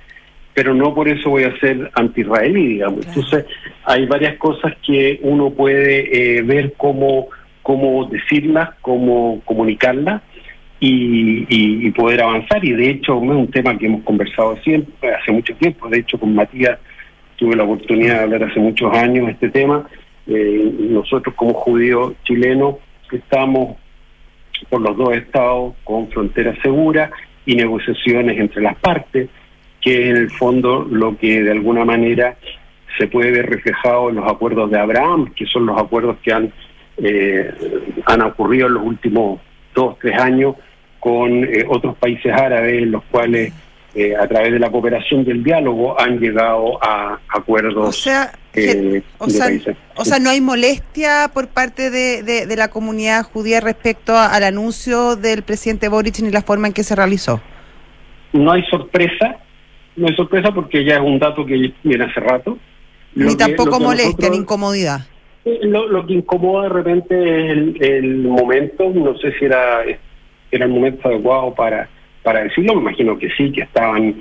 [0.54, 3.06] pero no por eso voy a ser anti-israelí, digamos.
[3.06, 3.44] Entonces,
[3.84, 7.28] hay varias cosas que uno puede eh, ver cómo,
[7.62, 10.22] cómo decirlas, cómo comunicarlas
[10.80, 12.64] y, poder avanzar.
[12.64, 15.88] Y de hecho, es un tema que hemos conversado siempre, hace mucho tiempo.
[15.88, 16.78] De hecho, con Matías
[17.36, 19.88] tuve la oportunidad de hablar hace muchos años este tema.
[20.26, 22.76] Eh, nosotros como judíos chilenos
[23.12, 23.76] estamos
[24.68, 27.10] por los dos estados con frontera segura
[27.44, 29.28] y negociaciones entre las partes,
[29.80, 32.36] que en el fondo lo que de alguna manera
[32.98, 36.52] se puede ver reflejado en los acuerdos de Abraham, que son los acuerdos que han,
[36.96, 37.52] eh,
[38.06, 39.40] han ocurrido en los últimos
[39.74, 40.56] dos, tres años
[41.00, 43.52] con eh, otros países árabes, en los cuales
[43.94, 47.88] eh, a través de la cooperación del diálogo han llegado a acuerdos.
[47.88, 53.60] O sea, eh, o, sea no hay molestia por parte de, de, la comunidad judía
[53.60, 57.40] respecto al anuncio del presidente Boric ni la forma en que se realizó.
[58.32, 59.38] No hay sorpresa,
[59.96, 62.58] no hay sorpresa porque ya es un dato que viene hace rato.
[63.14, 65.06] Ni tampoco molestia ni incomodidad.
[65.62, 69.84] Lo, que incomoda de repente es el, momento, no sé si era,
[70.50, 71.88] era el momento adecuado para
[72.26, 74.16] para decirlo, me imagino que sí, que estaban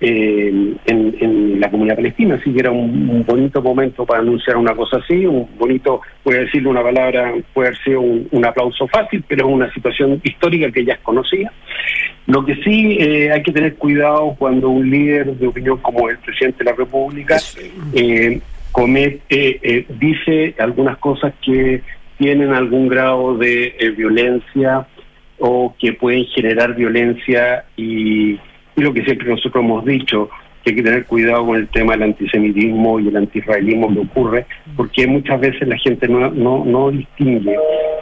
[0.00, 4.96] eh, en, la comunidad palestina, así que era un, bonito momento para anunciar una cosa
[4.96, 9.46] así, un bonito, voy a decirle una palabra, puede haber sido un, aplauso fácil, pero
[9.46, 11.52] es una situación histórica que ya es conocida.
[12.26, 16.16] Lo que sí eh, hay que tener cuidado cuando un líder de opinión como el
[16.16, 17.36] presidente de la República
[17.92, 18.40] eh,
[18.72, 21.82] comete, dice algunas cosas que
[22.16, 24.86] tienen algún grado de violencia
[25.40, 28.38] o que pueden generar violencia y,
[28.76, 30.30] lo que siempre nosotros hemos dicho,
[30.62, 34.46] que hay que tener cuidado con el tema del antisemitismo y el antiisraelismo que ocurre,
[34.76, 37.56] porque muchas veces la gente no, no, no distingue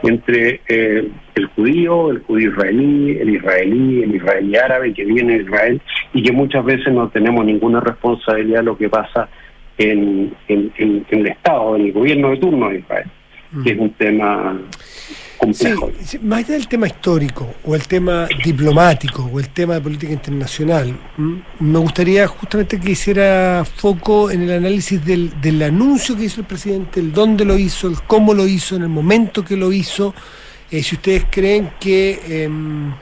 [0.05, 5.45] entre eh, el judío, el judío israelí, el israelí, el israelí árabe que viene de
[5.45, 5.81] Israel
[6.13, 9.29] y que muchas veces no tenemos ninguna responsabilidad de lo que pasa
[9.79, 13.07] en, en, en el Estado, en el gobierno de turno de Israel,
[13.65, 14.61] que es un tema
[15.53, 20.13] Sí, más allá del tema histórico o el tema diplomático o el tema de política
[20.13, 20.93] internacional,
[21.61, 26.47] me gustaría justamente que hiciera foco en el análisis del, del anuncio que hizo el
[26.47, 30.13] presidente, el dónde lo hizo, el cómo lo hizo, en el momento que lo hizo,
[30.71, 32.93] eh, si ustedes creen que, em,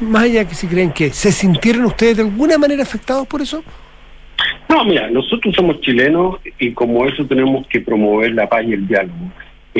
[0.00, 3.62] más allá que si creen que, ¿se sintieron ustedes de alguna manera afectados por eso?
[4.68, 8.86] No, mira, nosotros somos chilenos y como eso tenemos que promover la paz y el
[8.86, 9.30] diálogo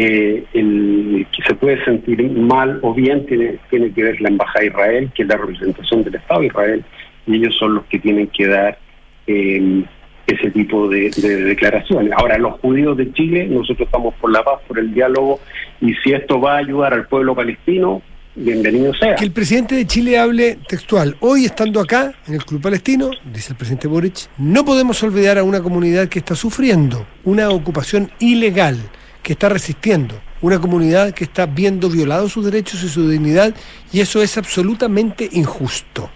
[0.01, 4.61] eh, el que se puede sentir mal o bien tiene, tiene que ver la Embajada
[4.61, 6.85] de Israel, que es la representación del Estado de Israel,
[7.27, 8.79] y ellos son los que tienen que dar
[9.27, 9.83] eh,
[10.29, 12.13] ese tipo de, declaraciones.
[12.17, 15.41] Ahora, los judíos de Chile, nosotros estamos por la paz, por el diálogo,
[15.81, 18.01] y si esto va a ayudar al pueblo palestino,
[18.37, 19.17] bienvenido sea.
[19.17, 21.17] Que el presidente de Chile hable textual.
[21.19, 25.43] Hoy, estando acá, en el Club Palestino, dice el presidente Boric, no podemos olvidar a
[25.43, 28.77] una comunidad que está sufriendo una ocupación ilegal
[29.23, 33.55] que está resistiendo, una comunidad que está viendo violados sus derechos y su dignidad,
[33.93, 36.11] y eso es absolutamente injusto.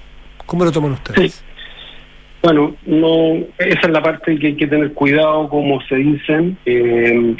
[0.47, 1.45] ¿Cómo lo toman ustedes?
[2.43, 7.37] Bueno, no, esa es la parte que hay que tener cuidado, como se dicen, eh,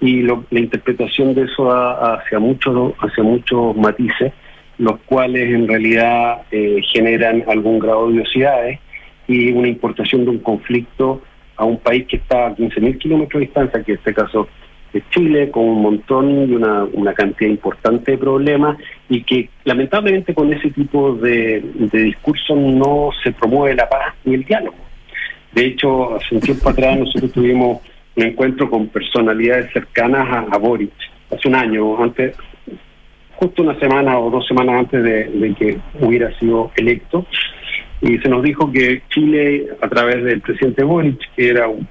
[0.00, 4.32] y la interpretación de eso hacia muchos hacia muchos matices,
[4.78, 8.78] los cuales en realidad eh, generan algún grado de odiosidades
[9.26, 11.20] y una importación de un conflicto
[11.56, 14.48] a un país que está a 15.000 kilómetros de distancia, que en este caso
[14.92, 20.34] de Chile con un montón y una, una cantidad importante de problemas y que lamentablemente
[20.34, 24.76] con ese tipo de, de discursos no se promueve la paz ni el diálogo.
[25.52, 27.80] De hecho, hace un tiempo atrás nosotros tuvimos
[28.16, 30.92] un encuentro con personalidades cercanas a, a Boric,
[31.30, 32.36] hace un año, antes,
[33.36, 37.26] justo una semana o dos semanas antes de, de que hubiera sido electo,
[38.00, 41.86] y se nos dijo que Chile, a través del presidente Boric, que era un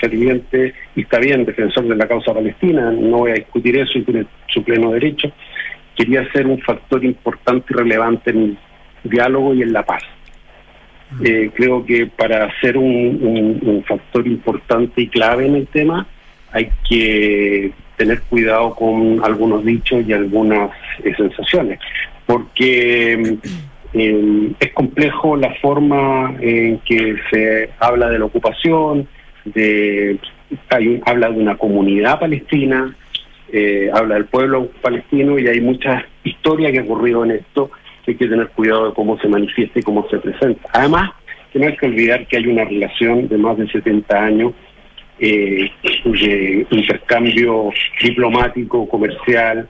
[0.00, 4.02] ferviente y está bien defensor de la causa palestina, no voy a discutir eso y
[4.02, 5.30] tiene su pleno derecho,
[5.96, 8.58] quería ser un factor importante y relevante en el
[9.10, 10.02] diálogo y en la paz.
[11.24, 16.06] Eh, creo que para ser un, factor importante y clave en el tema
[16.52, 20.70] hay que tener cuidado con algunos dichos y algunas
[21.02, 21.78] eh, sensaciones,
[22.26, 23.38] porque
[23.94, 29.08] eh, es complejo la forma en que se habla de la ocupación,
[29.54, 30.18] de
[30.70, 32.96] hay, habla de una comunidad palestina,
[33.52, 37.70] eh, habla del pueblo palestino y hay mucha historia que ha ocurrido en esto
[38.08, 40.68] hay que tener cuidado de cómo se manifiesta y cómo se presenta.
[40.72, 41.10] Además,
[41.52, 44.52] que no hay que olvidar que hay una relación de más de 70 años
[45.18, 45.70] eh,
[46.04, 47.70] de intercambio
[48.02, 49.68] diplomático, comercial,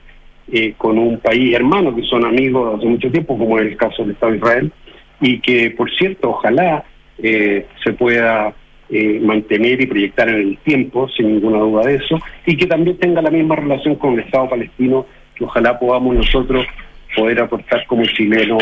[0.51, 4.03] eh, con un país hermano que son amigos hace mucho tiempo, como es el caso
[4.03, 4.73] del Estado de Israel,
[5.21, 6.85] y que, por cierto, ojalá
[7.19, 8.55] eh, se pueda
[8.91, 12.97] eh, mantener y proyectar en el tiempo, sin ninguna duda de eso, y que también
[12.99, 16.67] tenga la misma relación con el Estado palestino, que ojalá podamos nosotros
[17.15, 18.59] poder aportar como chileno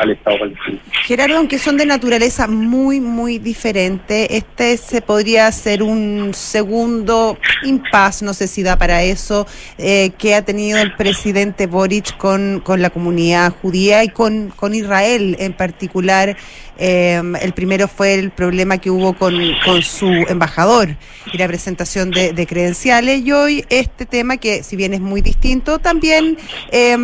[0.00, 0.78] al Estado palestino.
[1.04, 8.22] Gerardo, aunque son de naturaleza muy, muy diferente, este se podría ser un segundo impas,
[8.22, 9.46] no sé si da para eso,
[9.78, 14.74] eh, que ha tenido el presidente Boric con, con la comunidad judía y con, con
[14.74, 16.36] Israel en particular.
[16.76, 20.96] Eh, el primero fue el problema que hubo con, con su embajador
[21.32, 23.24] y la presentación de, de, credenciales.
[23.24, 26.36] Y hoy este tema, que si bien es muy distinto, también
[26.72, 26.96] eh,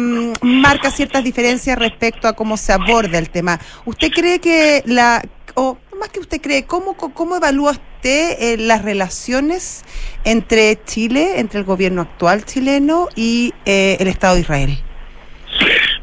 [0.43, 3.59] marca ciertas diferencias respecto a cómo se aborda el tema.
[3.85, 5.23] ¿Usted cree que la,
[5.55, 9.85] o más que usted cree, cómo, cómo evalúa usted eh, las relaciones
[10.25, 14.71] entre Chile, entre el gobierno actual chileno y eh, el Estado de Israel?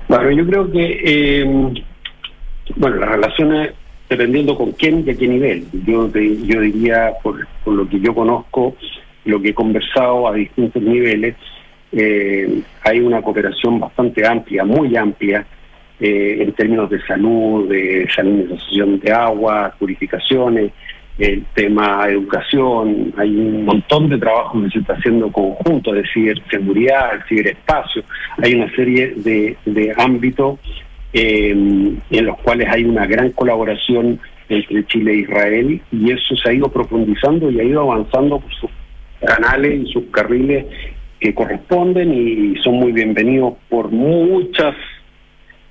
[0.08, 1.84] Bueno, yo creo que, eh,
[2.76, 3.74] bueno, las relaciones
[4.10, 5.66] dependiendo con quién y a qué nivel.
[5.86, 8.76] Yo, yo diría, por, por lo que yo conozco,
[9.26, 11.36] lo que he conversado a distintos niveles,
[11.91, 15.45] eh, hay una cooperación bastante amplia, muy amplia,
[16.00, 20.71] eh, en términos de salud, de salinización de agua, purificaciones,
[21.17, 27.15] el tema educación, hay un montón de trabajo que se está haciendo conjunto de ciberseguridad,
[27.15, 28.04] el ciberespacio,
[28.38, 30.60] hay una serie de, de ámbitos
[31.13, 34.19] eh, en los cuales hay una gran colaboración
[34.50, 38.54] entre Chile e Israel y eso se ha ido profundizando y ha ido avanzando por
[38.54, 38.69] sus
[39.26, 40.65] canales y sus carriles
[41.20, 44.76] que corresponden y son muy bienvenidos por muchas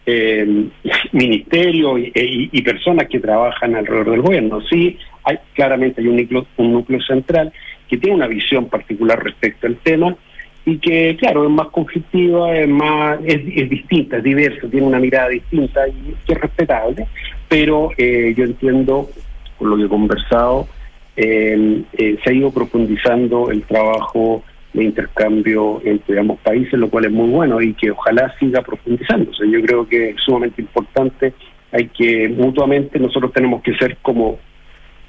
[0.07, 0.67] eh,
[1.13, 2.13] ministerios y,
[2.53, 4.61] y, personas que trabajan alrededor del gobierno.
[4.63, 7.53] Sí, hay claramente hay un núcleo, un núcleo central
[7.89, 10.17] que tiene una visión particular respecto al tema
[10.65, 14.99] y que, claro, es más conflictiva, es más es, es distinta, es diversa, tiene una
[14.99, 17.07] mirada distinta y es respetable,
[17.49, 19.09] pero eh, yo entiendo,
[19.59, 20.67] con lo que he conversado,
[21.17, 24.43] eh, eh, se ha ido profundizando el trabajo
[24.77, 29.49] de intercambio entre ambos países, lo cual es muy bueno y que ojalá siga profundizándose.
[29.51, 31.33] Yo creo que es sumamente importante,
[31.73, 34.39] hay que mutuamente, nosotros tenemos que ser como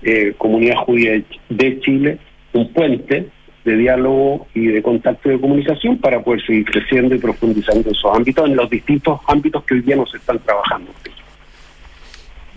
[0.01, 2.17] eh, comunidad judía de Chile
[2.53, 3.27] un puente
[3.65, 8.15] de diálogo y de contacto y de comunicación para poder seguir creciendo y profundizando esos
[8.15, 10.91] ámbitos en los distintos ámbitos que hoy día nos están trabajando.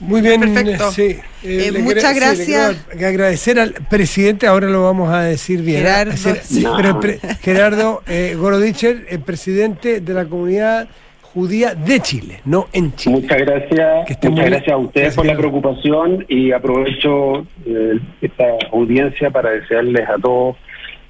[0.01, 0.91] Muy bien, Perfecto.
[0.91, 1.17] sí.
[1.45, 2.87] Eh, muchas gracias.
[2.91, 5.83] Sí, agradecer al presidente, ahora lo vamos a decir bien.
[5.83, 6.77] Gerardo, Hacer, sí, no.
[6.77, 10.89] pero pre, Gerardo eh, Gorodicher, el presidente de la comunidad
[11.35, 13.17] judía de Chile, no en Chile.
[13.21, 19.31] Muchas gracias, muchas gracias a ustedes gracias, por la preocupación y aprovecho eh, esta audiencia
[19.31, 20.57] para desearles a todos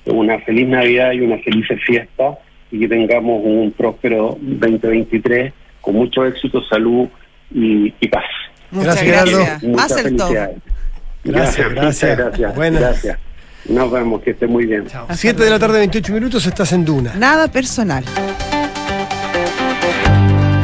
[0.06, 2.38] una feliz Navidad y una feliz fiesta
[2.70, 7.08] y que tengamos un próspero 2023 con mucho éxito, salud
[7.52, 8.24] y, y paz.
[8.70, 9.62] Muchas gracias, gracias.
[9.72, 10.32] Más el todo.
[11.24, 12.18] Gracias, gracias.
[12.18, 12.54] Gracias.
[12.54, 12.80] Buenas.
[12.80, 13.18] gracias.
[13.66, 14.86] Nos vemos, que esté muy bien.
[14.86, 15.06] Chao.
[15.12, 17.14] 7 de la tarde, 28 minutos, estás en Duna.
[17.14, 18.04] Nada personal.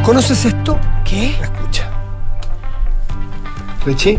[0.02, 0.78] ¿Conoces esto?
[1.04, 1.30] ¿Qué?
[1.30, 1.90] Escucha.
[3.84, 4.18] Richie.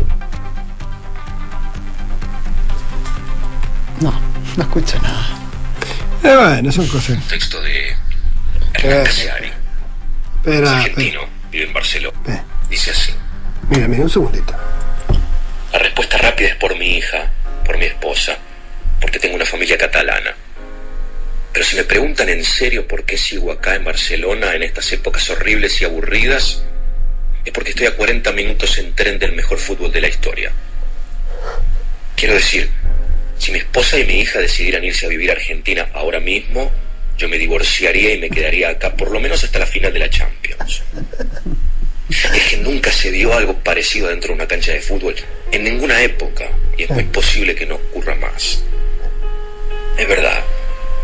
[4.00, 4.12] No,
[4.56, 5.28] no escucho nada.
[6.22, 7.16] Eh, bueno, son cosas.
[7.16, 7.94] Un texto de
[8.74, 9.50] Hernán Casiari.
[10.36, 10.76] Espera.
[10.78, 11.20] argentino,
[11.50, 12.18] vive en Barcelona.
[12.26, 12.40] Eh.
[12.70, 13.12] Dice así.
[13.70, 14.54] Mira, mira, un segundito.
[15.72, 17.30] La respuesta rápida es por mi hija,
[17.64, 18.38] por mi esposa,
[19.00, 20.34] porque tengo una familia catalana.
[21.52, 25.28] Pero si me preguntan en serio por qué sigo acá en Barcelona en estas épocas
[25.30, 26.62] horribles y aburridas,
[27.44, 30.52] es porque estoy a 40 minutos en tren del mejor fútbol de la historia.
[32.16, 32.70] Quiero decir,
[33.38, 36.72] si mi esposa y mi hija decidieran irse a vivir a Argentina ahora mismo,
[37.16, 40.10] yo me divorciaría y me quedaría acá por lo menos hasta la final de la
[40.10, 40.82] Champions.
[42.08, 45.14] Es que nunca se dio algo parecido dentro de una cancha de fútbol
[45.52, 48.62] en ninguna época y es muy posible que no ocurra más.
[49.98, 50.42] Es verdad,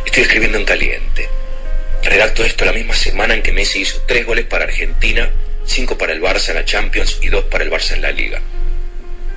[0.07, 1.29] estoy escribiendo en caliente.
[2.03, 5.31] Redacto esto la misma semana en que Messi hizo tres goles para Argentina,
[5.67, 8.41] cinco para el Barça en la Champions y dos para el Barça en la Liga.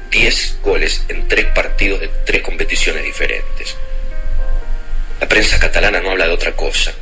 [0.10, 3.76] Diez goles en tres partidos de tres competiciones diferentes.
[5.20, 6.94] La prensa catalana no habla de otra cosa.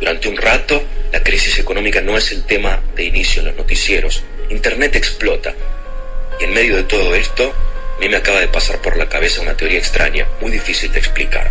[0.00, 4.24] Durante un rato, la crisis económica no es el tema de inicio en los noticieros.
[4.50, 5.54] Internet explota.
[6.40, 7.54] Y en medio de todo esto,
[7.96, 10.98] a mí me acaba de pasar por la cabeza una teoría extraña, muy difícil de
[10.98, 11.50] explicar.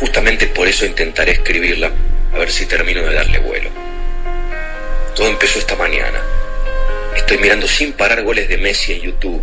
[0.00, 1.90] Justamente por eso intentaré escribirla,
[2.32, 3.70] a ver si termino de darle vuelo.
[5.14, 6.20] Todo empezó esta mañana.
[7.16, 9.42] Estoy mirando sin parar goles de Messi en YouTube.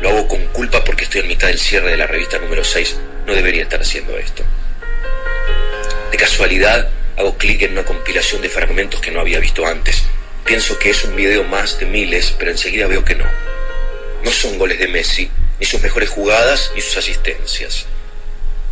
[0.00, 2.96] Lo hago con culpa porque estoy en mitad del cierre de la revista número 6.
[3.26, 4.42] No debería estar haciendo esto.
[6.10, 10.04] De casualidad, hago clic en una compilación de fragmentos que no había visto antes.
[10.44, 13.24] Pienso que es un video más de miles, pero enseguida veo que no.
[14.22, 17.86] no son goles de Messi, ni sus mejores jugadas, ni sus asistencias.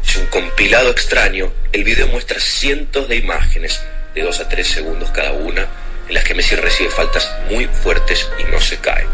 [0.07, 1.53] Es un compilado extraño.
[1.73, 3.81] El video muestra cientos de imágenes
[4.15, 5.69] de 2 a 3 segundos cada una,
[6.09, 9.07] en las que Messi recibe faltas muy fuertes y no se cae.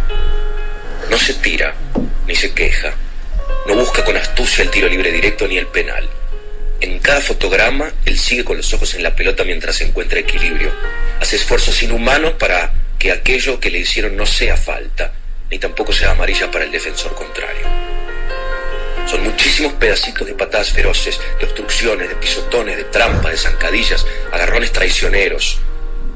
[1.11, 1.75] No se tira,
[2.27, 2.95] ni se queja.
[3.67, 6.09] No busca con astucia el tiro libre directo ni el penal.
[6.81, 10.73] En cada fotograma, él sigue con los ojos en la pelota mientras encuentra equilibrio.
[11.21, 15.12] Hace esfuerzos inhumanos para que aquello que le hicieron no sea falta,
[15.51, 17.67] ni tampoco sea amarilla para el defensor contrario.
[19.07, 24.71] Son muchísimos pedacitos de patadas feroces, de obstrucciones, de pisotones, de trampas, de zancadillas, agarrones
[24.71, 25.59] traicioneros.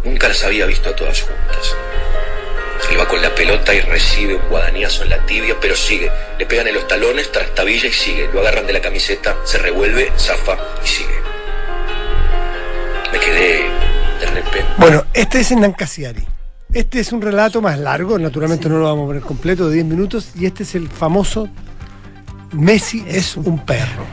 [0.05, 1.75] Nunca las había visto a todas juntas.
[2.93, 6.11] Él va con la pelota y recibe un guadañazo en la tibia, pero sigue.
[6.39, 8.29] Le pegan en los talones, trastabilla y sigue.
[8.35, 11.23] Lo agarran de la camiseta, se revuelve, zafa y sigue.
[13.11, 13.63] Me quedé
[14.21, 14.67] de repente.
[14.77, 16.23] Bueno, este es en Casiari.
[16.71, 19.87] Este es un relato más largo, naturalmente no lo vamos a poner completo, de 10
[19.87, 21.49] minutos, y este es el famoso
[22.53, 24.05] Messi es un perro.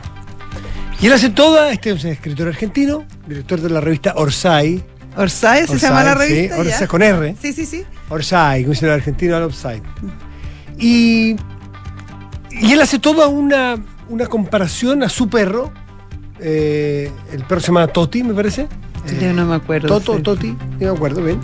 [1.02, 4.82] Y él hace toda, este es un escritor argentino, director de la revista Orsay.
[5.16, 6.54] Orsay se llama la revista.
[6.56, 6.72] Sí, ya?
[6.72, 7.36] Orsay con R.
[7.40, 7.84] Sí, sí, sí.
[8.10, 9.80] Orsay, como dice el argentino al Orsay.
[10.78, 11.36] Y,
[12.50, 13.76] y él hace toda una,
[14.08, 15.72] una comparación a su perro.
[16.40, 18.66] eh, el perro se llama Toti, me parece.
[19.20, 19.88] Yo no me acuerdo.
[19.88, 20.22] Toto, sí.
[20.22, 21.40] Toti, no me acuerdo bien.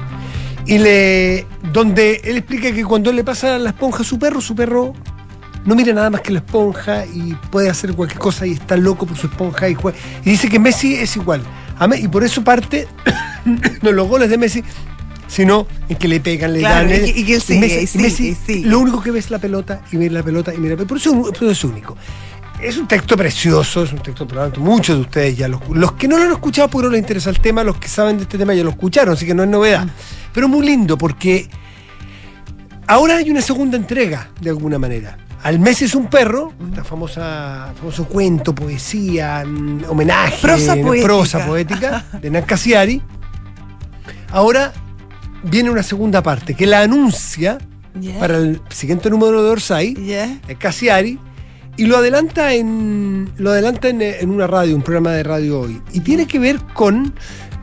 [0.67, 1.47] Y le.
[1.73, 4.93] donde él explica que cuando le pasa la esponja a su perro, su perro
[5.65, 9.07] no mira nada más que la esponja y puede hacer cualquier cosa y está loco
[9.07, 9.97] por su esponja y juega.
[10.25, 11.43] Y dice que Messi es igual.
[11.79, 12.89] A Me- y por eso parte
[13.83, 14.65] los goles de Messi,
[15.29, 16.99] sino en que le pegan, le Claro, dan.
[17.05, 18.69] y que- y que sigue, Messi, y Messi y sigue.
[18.69, 20.77] lo único que ve es la pelota y mira la pelota y mira.
[20.77, 21.97] Por eso, por eso es único.
[22.63, 26.09] Es un texto precioso, es un texto probablemente muchos de ustedes ya lo Los que
[26.09, 28.39] no lo han escuchado porque no les interesa el tema, los que saben de este
[28.39, 29.87] tema ya lo escucharon, así que no es novedad.
[30.33, 31.49] Pero muy lindo porque
[32.87, 35.19] ahora hay una segunda entrega, de alguna manera.
[35.43, 41.07] Al Messi es un perro, esta famosa famoso cuento, poesía, mm, homenaje, Prosa poética.
[41.07, 43.03] prosa poética de Nan Cassiari.
[44.33, 44.73] Ahora
[45.51, 47.59] viene una segunda parte que la anuncia
[48.21, 50.25] para el siguiente número de Orsay, Ya.
[50.49, 51.19] eh, Cassiari,
[51.79, 55.81] y lo adelanta en lo adelanta en, en una radio, un programa de radio hoy.
[55.93, 57.15] Y tiene que ver con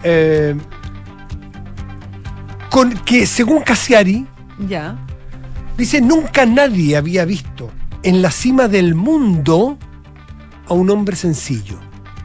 [0.04, 0.56] eh,
[2.70, 4.26] con que según Cassiari
[4.68, 4.98] Ya.
[5.78, 7.70] dice nunca nadie había visto
[8.02, 9.78] en la cima del mundo
[10.68, 11.78] a un hombre sencillo.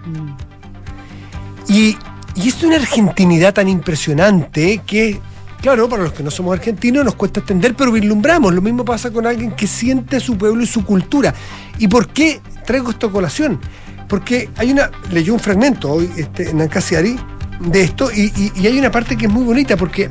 [0.07, 1.73] Mm.
[1.73, 1.97] Y,
[2.35, 5.21] y esto es una argentinidad tan impresionante que,
[5.61, 8.53] claro, para los que no somos argentinos nos cuesta entender, pero vislumbramos.
[8.55, 11.35] Lo mismo pasa con alguien que siente su pueblo y su cultura.
[11.79, 13.61] ¿Y por qué traigo esta colación?
[14.09, 14.90] Porque hay una.
[15.11, 17.16] Leyó un fragmento hoy este, en Ancasiari
[17.61, 20.11] de esto y, y- y hay una parte que es muy bonita porque.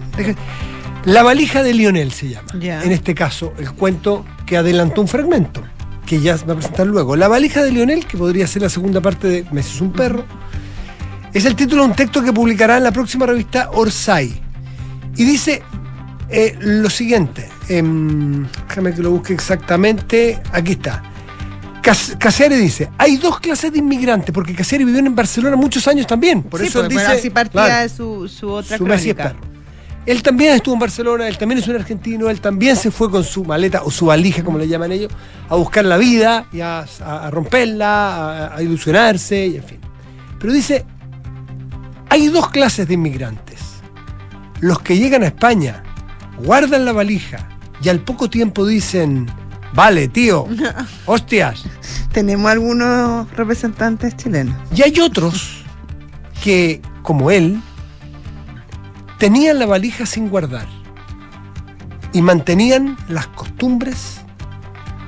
[1.05, 2.49] La valija de Lionel se llama.
[2.83, 5.63] En este caso, el cuento que adelantó un fragmento,
[6.05, 7.15] que ya va a presentar luego.
[7.15, 10.25] La valija de Lionel, que podría ser la segunda parte de Messi es un perro,
[11.33, 14.41] es el título de un texto que publicará en la próxima revista Orsay.
[15.17, 15.61] Y dice
[16.29, 17.49] eh, lo siguiente.
[17.69, 20.41] em, déjame que lo busque exactamente.
[20.53, 21.03] Aquí está.
[21.81, 26.05] Cas- Casiari dice, hay dos clases de inmigrantes, porque Casiari vivió en Barcelona muchos años
[26.05, 26.43] también.
[26.43, 27.03] Por Sí, eso pues, dice...
[27.03, 29.23] bueno, así partía claro, su, su otra su crónica.
[29.23, 29.39] perro.
[30.05, 33.23] Él también estuvo en Barcelona, él también es un argentino, él también se fue con
[33.25, 35.11] su maleta o su valija, como le llaman ellos,
[35.49, 39.79] a buscar la vida y a, a- a romperla, a, a ilusionarse y en fin.
[40.39, 40.85] Pero dice,
[42.09, 43.56] hay dos clases de inmigrantes.
[44.59, 45.83] Los que llegan a España,
[46.43, 47.47] guardan la valija
[47.81, 49.27] y al poco tiempo dicen,
[49.73, 50.47] vale, tío,
[51.05, 51.63] hostias.
[52.11, 54.55] Tenemos algunos representantes chilenos.
[54.75, 55.63] Y hay otros
[56.43, 57.61] que, como él,
[59.17, 60.67] tenían la valija sin guardar
[62.13, 64.21] y mantenían las costumbres,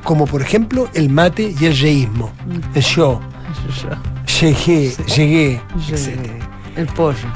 [0.04, 2.32] como por ejemplo el mate y el reísmo.
[2.76, 3.20] El yo,
[4.40, 6.20] llegué, llegué, etc.
[6.76, 7.28] El pollo.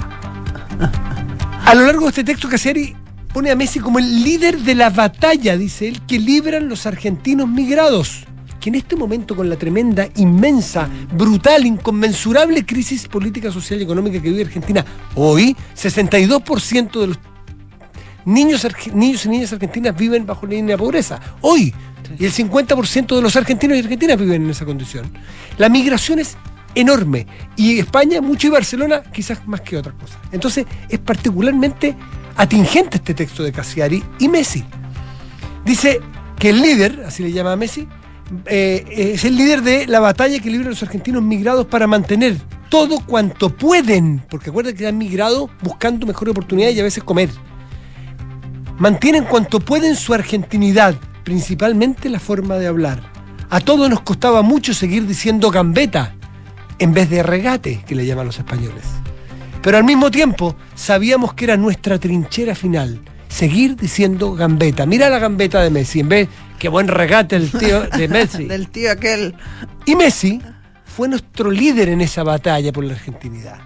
[1.65, 2.95] A lo largo de este texto, Cassiari
[3.33, 7.47] pone a Messi como el líder de la batalla, dice él, que libran los argentinos
[7.47, 8.25] migrados.
[8.59, 14.21] Que en este momento, con la tremenda, inmensa, brutal, inconmensurable crisis política, social y económica
[14.21, 17.19] que vive Argentina hoy, 62% de los
[18.25, 21.19] niños, niños y niñas argentinas viven bajo la línea de pobreza.
[21.41, 21.73] Hoy.
[22.19, 25.11] Y el 50% de los argentinos y argentinas viven en esa condición.
[25.57, 26.37] La migración es
[26.75, 27.27] enorme.
[27.55, 30.19] Y España, mucho y Barcelona, quizás más que otra cosa.
[30.31, 31.95] Entonces, es particularmente
[32.35, 34.63] atingente este texto de Cassiari y Messi.
[35.65, 36.01] Dice
[36.37, 37.87] que el líder, así le llama a Messi,
[38.45, 42.37] eh, es el líder de la batalla que libran los argentinos migrados para mantener
[42.69, 47.29] todo cuanto pueden, porque acuérdense que han migrado buscando mejor oportunidad y a veces comer.
[48.79, 53.01] Mantienen cuanto pueden su argentinidad, principalmente la forma de hablar.
[53.51, 56.15] A todos nos costaba mucho seguir diciendo gambeta
[56.83, 58.83] en vez de regate, que le llaman los españoles.
[59.61, 64.85] Pero al mismo tiempo sabíamos que era nuestra trinchera final, seguir diciendo gambeta.
[64.85, 66.29] Mira la gambeta de Messi, en vez
[66.59, 68.45] que buen regate el tío de Messi.
[68.45, 69.33] Del tío aquel.
[69.85, 70.41] Y Messi
[70.83, 73.59] fue nuestro líder en esa batalla por la argentinidad.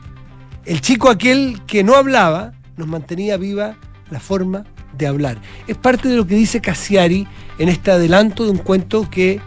[0.64, 3.78] El chico aquel que no hablaba nos mantenía viva
[4.12, 4.64] la forma
[4.96, 5.42] de hablar.
[5.66, 9.42] Es parte de lo que dice Cassiari en este adelanto de un cuento que,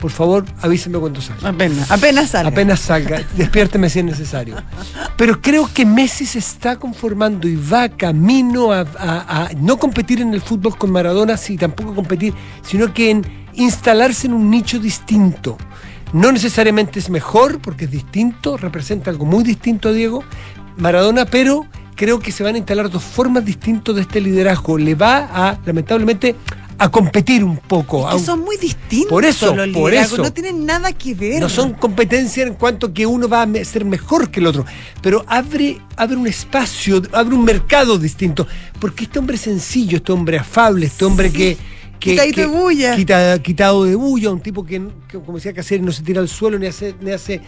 [0.00, 1.50] por favor, avísenme cuando salga.
[1.50, 2.48] Apenas, apenas salga.
[2.50, 4.56] Apenas salga, despiérteme si es necesario.
[5.16, 10.20] Pero creo que Messi se está conformando y va camino a, a- a no competir
[10.20, 12.32] en el fútbol con Maradona, sí, tampoco competir,
[12.62, 13.24] sino que en
[13.54, 15.58] instalarse en un nicho distinto.
[16.12, 20.24] No necesariamente es mejor, porque es distinto, representa algo muy distinto a Diego
[20.76, 24.78] Maradona, pero creo que se van a instalar dos formas distintas de este liderazgo.
[24.78, 26.34] Le va a, lamentablemente,
[26.80, 28.08] a competir un poco.
[28.08, 30.16] Que son muy distintos Por eso, los por eso.
[30.16, 31.38] no tienen nada que ver.
[31.38, 34.64] No son competencias en cuanto que uno va a ser mejor que el otro,
[35.02, 38.46] pero abre, abre un espacio, abre un mercado distinto.
[38.80, 41.56] Porque este hombre sencillo, este hombre afable, este hombre que.
[42.00, 42.96] Que Quitadito que- de bulla.
[42.96, 46.28] quita- quitado de bulla, un tipo que, que, como decía Caceres, no se tira al
[46.28, 46.94] suelo ni hace.
[47.00, 47.40] Ni hace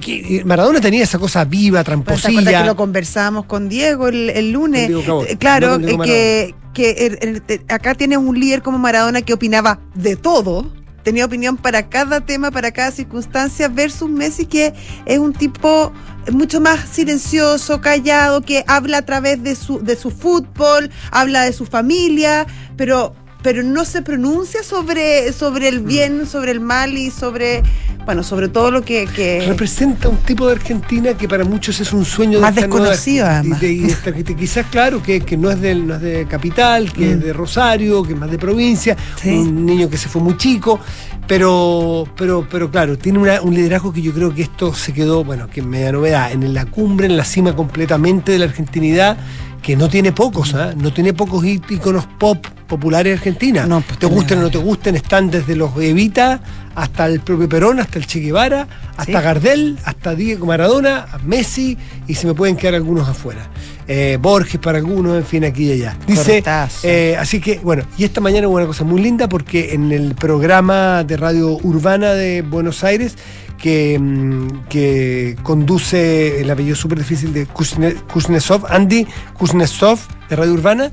[0.00, 2.60] que- Maradona tenía esa cosa viva, ¿Te acuerdas tramposilla.
[2.62, 4.86] que lo conversábamos con Diego el, el lunes?
[4.88, 10.70] Diego no claro, que, que acá tienes un líder como Maradona que opinaba de todo.
[11.02, 14.72] Tenía opinión para cada tema, para cada circunstancia, versus Messi, que
[15.04, 15.92] es un tipo
[16.32, 21.52] mucho más silencioso, callado, que habla a través de su, de su fútbol, habla de
[21.52, 22.46] su familia,
[22.78, 23.14] pero,
[23.44, 27.62] pero no se pronuncia sobre, sobre el bien, sobre el mal y sobre,
[28.06, 29.04] bueno, sobre todo lo que...
[29.14, 33.26] que representa un tipo de Argentina que para muchos es un sueño Más de desconocido,
[33.26, 33.62] además.
[33.62, 36.90] y de- de gente quizás claro que, que no es del no es de capital
[36.90, 37.20] que es Mm.
[37.20, 39.28] de Rosario que es más de provincia Sí.
[39.28, 40.80] un niño que se fue muy chico
[41.28, 45.22] pero pero pero claro tiene una- un liderazgo que yo creo que esto se quedó
[45.22, 49.16] bueno que media novedad en la cumbre en la cima completamente de la argentinidad
[49.64, 50.74] que no tiene pocos, ¿ah?
[50.76, 53.64] no tiene pocos íconos pop populares de Argentina.
[53.66, 56.38] No, pues te gusten o no te gusten, están desde los Evita
[56.74, 59.24] hasta el propio Perón, hasta el Che Guevara, hasta Sí.
[59.24, 63.48] Gardel, hasta Diego Maradona, a Messi, y se me pueden quedar algunos afuera.
[63.88, 65.96] Eh, Borges para algunos, en fin, aquí y allá.
[66.06, 66.42] Dice,
[66.82, 70.14] eh, así que, bueno, y esta mañana hubo una cosa muy linda porque en el
[70.14, 73.16] programa de radio urbana de Buenos Aires,
[73.64, 79.06] que, mm, que conduce el apellido súper difícil de Kuzne- Kuznetsov, Andy
[79.38, 79.98] Kuznetsov
[80.28, 80.90] de Radio Urbana,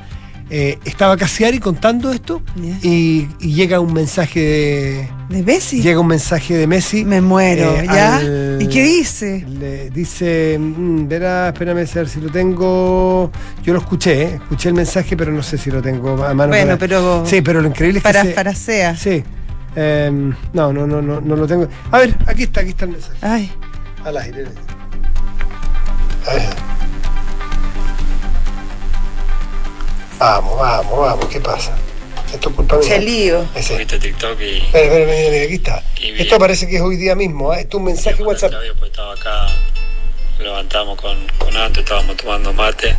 [0.49, 2.41] eh, estaba Casiari contando esto
[2.81, 5.81] y, y llega un mensaje de, ¿De Messi?
[5.81, 7.03] llega un mensaje de Messi.
[7.03, 8.15] Me muero, eh, ¿ya?
[8.17, 9.45] al- ¿Y qué dice?
[9.49, 13.31] le dice, mm, verá, espérame a ver si lo tengo.
[13.63, 14.35] Yo lo escuché, ¿eh?
[14.35, 16.49] escuché el mensaje, pero no sé si lo tengo a mano.
[16.49, 18.09] Bueno, para- pero Sí, pero lo increíble es que.
[18.09, 18.95] para se- farasea.
[18.95, 19.23] Sí.
[19.75, 21.67] Em, no, no, no, no, no lo tengo.
[21.91, 23.17] A ver, aquí está, aquí está el mensaje.
[23.21, 23.51] Ay,
[24.03, 24.45] Al aire.
[26.27, 26.49] A ver.
[30.19, 31.75] Vamos, vamos, vamos, ¿qué pasa?
[32.31, 32.87] Esto es culpa mía.
[32.87, 33.45] chelío.
[33.55, 33.73] Ese.
[33.73, 34.57] Subiste TikTok y.
[34.57, 35.83] Espera, espera, mira, mira, aquí está.
[36.01, 37.61] Esto parece que es hoy día mismo, ¿eh?
[37.61, 38.51] Esto es un mensaje WhatsApp.
[38.51, 39.47] Claudio, pues estaba acá,
[40.39, 42.95] levantamos con, con Anto, estábamos tomando mate.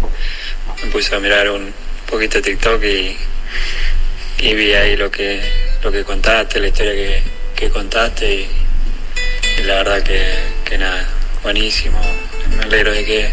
[0.82, 1.72] Me puse a mirar un
[2.10, 3.16] poquito de TikTok y,
[4.43, 5.40] y vi ahí lo que,
[5.82, 7.22] lo que contaste, la historia que,
[7.57, 8.34] que contaste.
[8.34, 8.49] Y,
[9.64, 10.34] la verdad que,
[10.64, 11.09] que nada,
[11.43, 12.01] buenísimo.
[12.57, 13.30] Me alegro de que,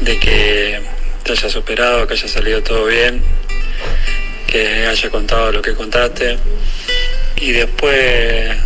[0.00, 0.80] de que
[1.22, 3.22] te hayas superado, que haya salido todo bien,
[4.46, 6.36] que haya contado lo que contaste.
[7.36, 8.56] Y después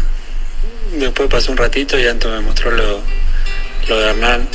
[0.92, 3.00] Después pasó un ratito y Anto me mostró lo,
[3.88, 4.48] lo de Hernán,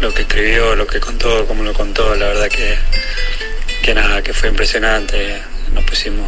[0.00, 2.16] lo que escribió, lo que contó, cómo lo contó.
[2.16, 2.76] La verdad que,
[3.82, 5.40] que nada, que fue impresionante.
[5.74, 6.26] Nos pusimos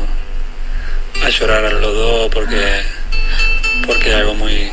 [1.25, 2.57] a llorar a los dos porque,
[3.87, 4.71] porque es algo muy,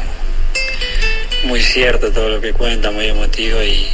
[1.46, 3.86] muy cierto todo lo que cuenta, muy emotivo y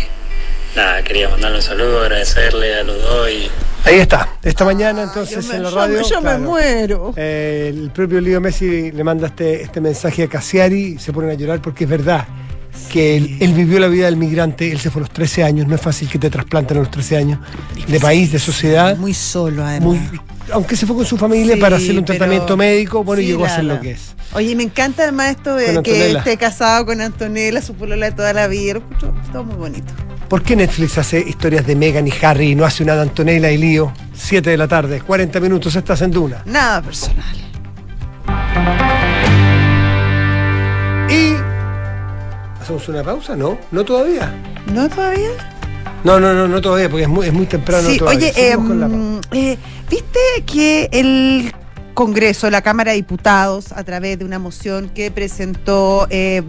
[0.76, 3.50] nada, quería mandarle un saludo, agradecerle a los dos y
[3.86, 4.30] Ahí está.
[4.42, 5.98] Esta mañana entonces Yo me- en la yo radio.
[6.02, 7.14] me- yo me muero.
[7.18, 11.32] eh, el propio Leo Messi le manda este, este mensaje a Cassiari y se ponen
[11.32, 12.26] a llorar porque es verdad
[12.90, 15.68] que él, él vivió la vida del migrante, él se fue a los 13 años,
[15.68, 17.40] no es fácil que te trasplanten a los 13 años,
[17.88, 18.96] de país, de sociedad.
[18.98, 19.82] Muy solo, además.
[19.90, 20.20] muy-
[20.52, 23.46] aunque se fue con su familia Sí, para hacer un tratamiento médico, bueno, Sí, llegó
[23.46, 24.14] a ser lo que es.
[24.34, 26.20] Oye, me encanta además esto de Con que Antonella.
[26.20, 28.80] esté casado con Antonella, su polola de toda la vida.
[29.32, 29.94] Todo muy bonito.
[30.28, 33.52] ¿Por qué Netflix hace historias de Meghan y Harry y no hace una de Antonella
[33.52, 33.94] y Lío?
[34.16, 36.42] 7 de la tarde, 40 minutos, estás en Duna.
[36.46, 37.24] Nada personal.
[41.10, 41.36] Y.
[42.62, 43.36] ¿Hacemos una pausa?
[43.36, 44.34] No, no todavía.
[44.74, 45.30] ¿No todavía?
[46.04, 48.30] No, no, no, no todavía, porque es muy, es muy temprano sí, todavía.
[48.30, 49.58] oye, em, eh,
[49.90, 51.54] ¿viste que el
[51.94, 56.44] Congreso, la Cámara de Diputados, a través de una moción que presentó eh,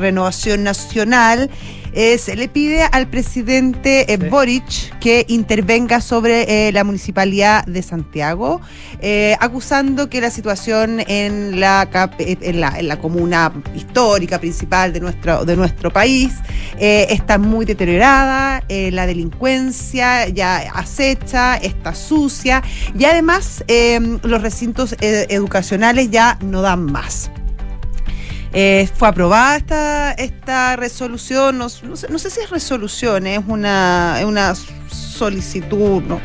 [0.00, 1.50] Renovación Nacional,
[1.92, 4.28] eh, se le pide al presidente eh, Sí.
[4.28, 8.60] Boric que intervenga sobre eh, la municipalidad de Santiago,
[9.40, 15.00] acusando que la situación en la, cap- en la, en la comuna histórica principal de
[15.00, 16.32] nuestro, de nuestro país
[16.78, 22.62] está muy deteriorada, la delincuencia ya acecha, está sucia
[22.96, 23.64] y además
[24.22, 27.30] los recintos educacionales ya no dan más.
[28.52, 34.54] Eh, fue aprobada esta, esta resolución, no, no sé, si es resolución, es una, una
[34.90, 36.20] solicitud, no.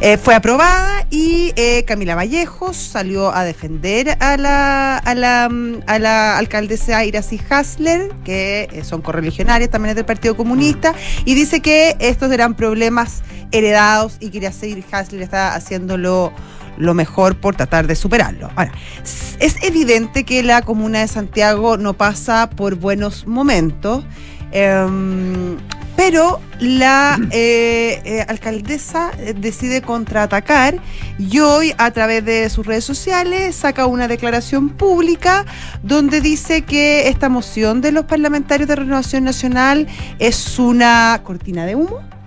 [0.00, 5.50] Eh, fue aprobada y eh, Camila Vallejos salió a defender a la, a la,
[5.86, 10.94] a la alcaldesa Iracy Hasler, que eh, son correligionarias, también es del Partido Comunista,
[11.24, 16.32] y dice que estos eran problemas heredados y que Iracy Hasler está haciéndolo
[16.76, 18.50] lo mejor por tratar de superarlo.
[18.56, 24.04] Ahora, es evidente que la comuna de Santiago no pasa por buenos momentos,
[24.52, 25.56] em,
[25.96, 30.80] pero la eh, eh, alcaldesa decide contraatacar
[31.18, 35.44] y hoy a través de sus redes sociales saca una declaración pública
[35.82, 39.86] donde dice que esta moción de los parlamentarios de Renovación Nacional
[40.18, 42.17] es una cortina de humo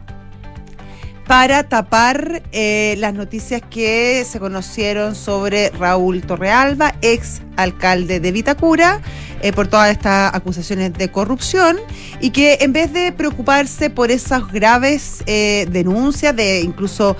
[1.31, 8.99] para tapar eh, las noticias que se conocieron sobre Raúl Torrealba, ex alcalde de Vitacura,
[9.41, 11.77] eh, por todas estas acusaciones de corrupción,
[12.19, 17.15] y que en vez de preocuparse por esas graves eh, denuncias, de incluso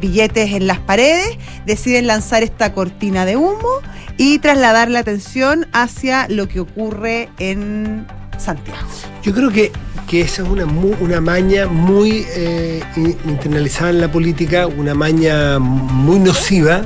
[0.00, 1.36] billetes en las paredes,
[1.66, 3.80] deciden lanzar esta cortina de humo
[4.18, 8.06] y trasladar la atención hacia lo que ocurre en
[8.40, 8.78] Santiago.
[9.22, 9.70] Yo creo que,
[10.08, 15.58] que esa es una, una maña muy eh, in- internalizada en la política, una maña
[15.58, 16.82] muy nociva,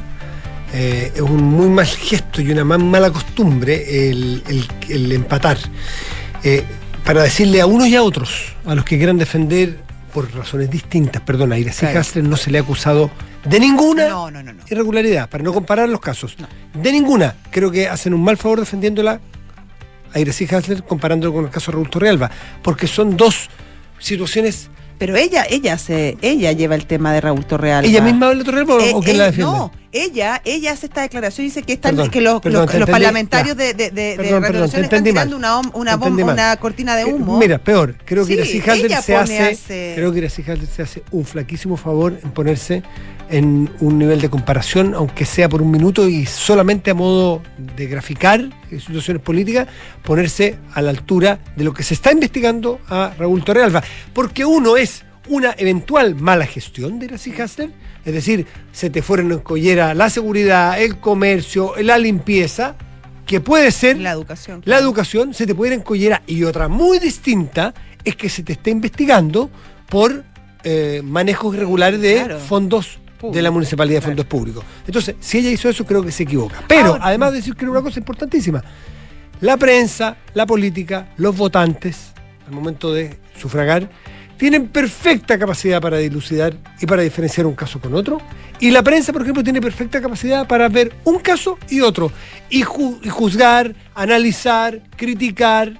[0.73, 5.57] eh, es un muy mal gesto y una más mala costumbre el, el- el empatar.
[6.43, 6.65] Eh,
[7.05, 9.79] para decirle a unos y a otros, a los que quieran defender
[10.13, 12.01] por razones distintas, perdón, a Iracy Claro.
[12.01, 13.11] Hasler no se le ha acusado
[13.45, 14.63] de ninguna No, no, no, no.
[14.71, 16.37] irregularidad, para no comparar los casos.
[16.73, 17.35] De ninguna.
[17.51, 19.21] Creo que hacen un mal favor defendiéndola
[20.15, 22.31] a Iracy Hasler comparándolo con el caso de Raúl Torrealba,
[22.63, 23.51] porque son dos
[23.99, 24.71] situaciones.
[24.97, 27.87] Pero ella, ella se, ella lleva el tema de Raúl Torrealba.
[27.89, 29.53] ¿Ella misma habla de Torrealba o- Eh, o quién eh, la defiende?
[29.53, 32.71] No, ella, ella hace esta declaración y dice que, están, Perdón, que los, perdón, los-
[32.71, 33.65] te los entendí, parlamentarios ya.
[33.65, 35.05] de, de, de, Perdón, perdón, te están mal.
[35.11, 37.39] tirando una, una, bomba, una cortina de Eh, humo.
[37.39, 37.97] mira, peor.
[38.05, 42.17] Creo que Sí, Hasler se hace, hace- creo que Hasler se hace un flaquísimo favor
[42.23, 42.85] en ponerse
[43.35, 47.87] en un nivel de comparación, aunque sea por un minuto y solamente a modo de
[47.89, 49.67] graficar situaciones políticas,
[50.05, 53.83] ponerse a la altura de lo que se está investigando a Raúl Torrealba.
[54.13, 57.71] Porque uno es una eventual mala gestión de Iracy Hasler,
[58.05, 62.77] es decir, se te fueron en collera la seguridad, el comercio, la limpieza,
[63.27, 64.63] que puede ser La educación.
[64.65, 67.75] la educación se te puede ir en collera y otra muy distinta
[68.05, 69.51] es que se te esté investigando
[69.89, 70.23] por
[70.63, 72.39] eh, manejos irregulares de Claro.
[72.39, 72.99] fondos
[73.33, 74.11] de la municipalidad de claro.
[74.17, 74.65] fondos públicos.
[74.87, 76.63] Entonces, si ella hizo eso, creo que se equivoca.
[76.69, 78.63] Pero, Ahora- además de decir que era una cosa importantísima,
[79.41, 82.13] la prensa, la política, los votantes,
[82.47, 83.91] al momento de sufragar,
[84.37, 88.21] tienen perfecta capacidad para dilucidar y para diferenciar un caso con otro.
[88.61, 92.11] Y la prensa, por ejemplo, tiene perfecta capacidad para ver un caso y otro.
[92.51, 95.79] Y, ju- y juzgar, analizar, criticar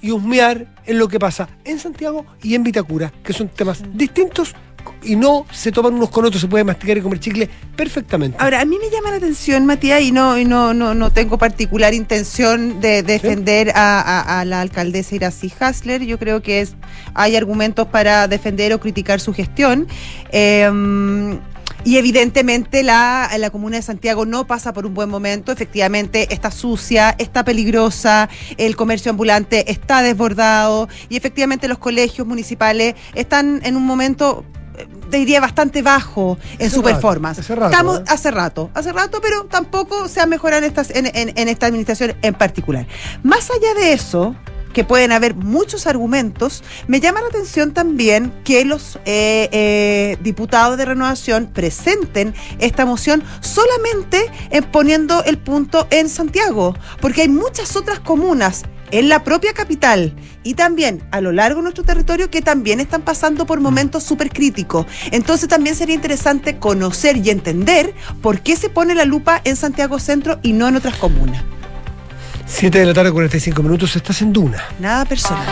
[0.00, 4.54] y husmear en lo que pasa en Santiago y en Vitacura, que son temas distintos
[5.02, 8.36] y no se toman unos con otros, se puede masticar y comer chicle perfectamente.
[8.40, 11.38] Ahora, a mí me llama la atención, Matías, y no, y no, no, no tengo
[11.38, 16.04] particular intención de defender a, a- a la alcaldesa Iracy Hasler.
[16.04, 16.74] Yo creo que es,
[17.14, 19.86] hay argumentos para defender o criticar su gestión.
[20.32, 21.38] Eh,
[21.84, 26.50] y evidentemente la, la comuna de Santiago no pasa por un buen momento, efectivamente está
[26.50, 33.76] sucia, está peligrosa, el comercio ambulante está desbordado y efectivamente los colegios municipales están en
[33.76, 34.44] un momento,
[35.10, 37.38] te diría, bastante bajo en Hace su rato, performance.
[37.40, 38.04] hace rato, Estamos ¿eh?
[38.08, 41.66] hace rato, hace rato, pero tampoco se ha mejorado en, estas, en, en- en esta
[41.66, 42.86] administración en particular.
[43.22, 44.34] Más allá de eso,
[44.76, 50.76] que pueden haber muchos argumentos, me llama la atención también que los eh, eh, diputados
[50.76, 57.74] de renovación presenten esta moción solamente en poniendo el punto en Santiago, porque hay muchas
[57.74, 62.42] otras comunas en la propia capital y también a lo largo de nuestro territorio que
[62.42, 64.84] también están pasando por momentos súper críticos.
[65.10, 69.98] Entonces también sería interesante conocer y entender por qué se pone la lupa en Santiago
[69.98, 71.55] Centro y no en otras comunas.
[72.46, 74.62] 7 de la tarde, 45 minutos, estás en Duna.
[74.78, 75.46] Nada personal.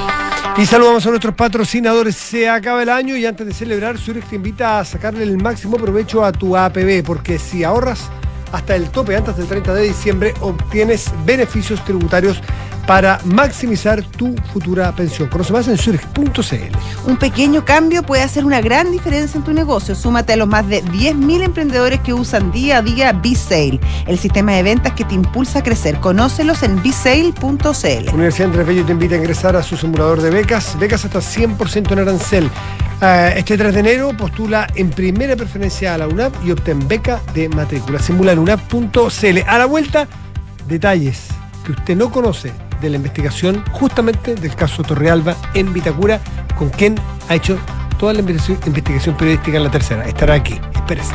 [0.57, 2.15] Y saludamos a nuestros patrocinadores.
[2.15, 5.77] Se acaba el año y antes de celebrar, Zurich te invita a sacarle el máximo
[5.77, 8.09] provecho a tu APB, porque si ahorras
[8.53, 12.41] hasta el tope antes del 30 de diciembre, obtienes beneficios tributarios
[12.87, 15.29] para maximizar tu futura pensión.
[15.29, 17.09] Conoce más en zurich.cl.
[17.09, 19.95] Un pequeño cambio puede hacer una gran diferencia en tu negocio.
[19.95, 24.53] Súmate a los más de 10.000 emprendedores que usan día a día B-Sale, el sistema
[24.53, 25.99] de ventas que te impulsa a crecer.
[26.01, 28.15] Conócelos en bsale.cl.
[28.15, 31.93] Universidad Andrés Bello te invita a ingresar a su simulador de becas, becas hasta 100%
[31.93, 32.51] en arancel.
[33.01, 37.21] Uh, este 3 de enero postula en primera preferencia a la UNAP y obtén beca
[37.35, 37.99] de matrícula.
[37.99, 39.39] Simula en unap.cl.
[39.47, 40.07] A la vuelta,
[40.69, 41.27] detalles
[41.65, 42.53] que usted no conoce
[42.85, 46.21] de la investigación justamente del caso Torrealba en Vitacura,
[46.57, 46.95] con quien
[47.29, 47.59] ha hecho
[47.99, 50.07] toda la investigación periodística en la tercera.
[50.07, 50.61] Estará aquí.
[50.75, 51.15] Espérese.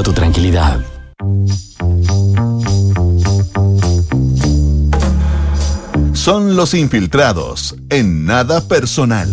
[0.00, 0.80] tu tranquilidad.
[6.14, 9.28] Son los infiltrados en nada personal.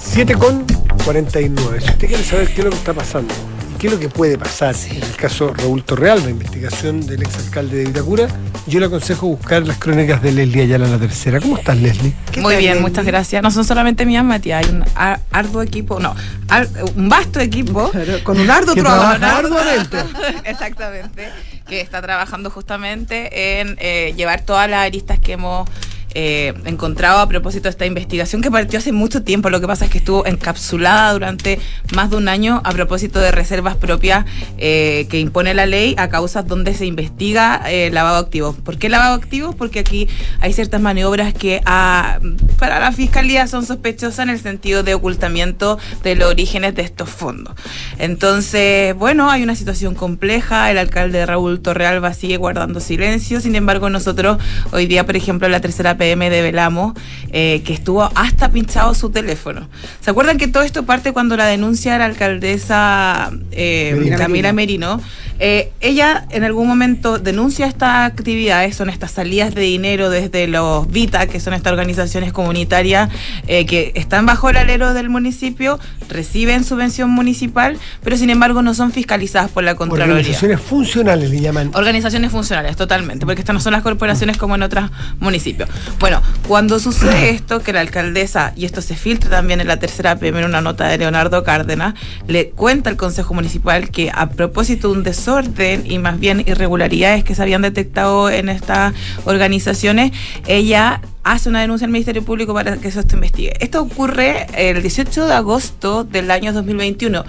[0.00, 0.66] 7 con
[1.04, 1.80] 49.
[1.80, 3.32] Si usted quiere saber qué es lo que está pasando
[3.78, 7.76] qué es lo que puede pasar en el caso Raúl Torreal, la investigación del exalcalde
[7.78, 8.26] de Vitacura,
[8.66, 11.40] yo le aconsejo buscar las crónicas de Leslie Ayala en la tercera.
[11.40, 12.12] ¿Cómo estás, Leslie?
[12.38, 13.42] Muy bien, muchas gracias.
[13.42, 16.14] No son solamente mías, Matías, hay un ar- arduo equipo, no,
[16.48, 17.90] ar- un vasto equipo.
[18.24, 19.24] con un arduo trabajo.
[19.24, 19.98] arduamente.
[20.44, 21.28] Exactamente,
[21.68, 25.68] que está trabajando justamente en eh, llevar todas las aristas que hemos
[26.14, 29.50] eh, encontrado a propósito de esta investigación que partió hace mucho tiempo.
[29.50, 31.58] Lo que pasa es que estuvo encapsulada durante
[31.94, 34.24] más de un año a propósito de reservas propias
[34.56, 38.56] eh, que impone la ley a causas donde se investiga eh, lavado de activos.
[38.56, 39.54] ¿Por qué lavado de activos?
[39.54, 40.08] Porque aquí
[40.40, 42.18] hay ciertas maniobras que ah,
[42.58, 47.10] para la fiscalía son sospechosas en el sentido de ocultamiento de los orígenes de estos
[47.10, 47.54] fondos.
[47.98, 50.70] Entonces, bueno, hay una situación compleja.
[50.70, 53.40] El alcalde Raúl Torrealba sigue guardando silencio.
[53.40, 54.38] Sin embargo, nosotros
[54.72, 56.94] hoy día, por ejemplo, la tercera PM develamos
[57.30, 59.68] eh, que estuvo hasta pinchado su teléfono.
[60.00, 64.14] ¿Se acuerdan que todo esto parte cuando la denuncia la alcaldesa eh.
[64.16, 65.00] Camila Merino?
[65.40, 70.90] Eh, ella en algún momento denuncia estas actividades, son estas salidas de dinero desde los
[70.90, 73.08] VITA, que son estas organizaciones comunitarias
[73.46, 75.78] eh, que están bajo el alero del municipio,
[76.08, 80.16] reciben subvención municipal, pero sin embargo no son fiscalizadas por la Contraloría.
[80.16, 81.70] Organizaciones funcionales le llaman.
[81.74, 84.90] Organizaciones funcionales, totalmente, porque estas no son las corporaciones como en otros
[85.20, 85.68] municipios.
[85.98, 90.16] Bueno, cuando sucede esto, que la alcaldesa, y esto se filtra también en la tercera
[90.16, 91.94] PM en una nota de Leonardo Cárdenas,
[92.26, 97.24] le cuenta al Consejo Municipal que a propósito de un desorden y más bien irregularidades
[97.24, 100.12] que se habían detectado en estas organizaciones,
[100.46, 103.54] ella hace una denuncia al Ministerio Público para que eso se investigue.
[103.60, 107.24] Esto ocurre el 18 de agosto del año 2021.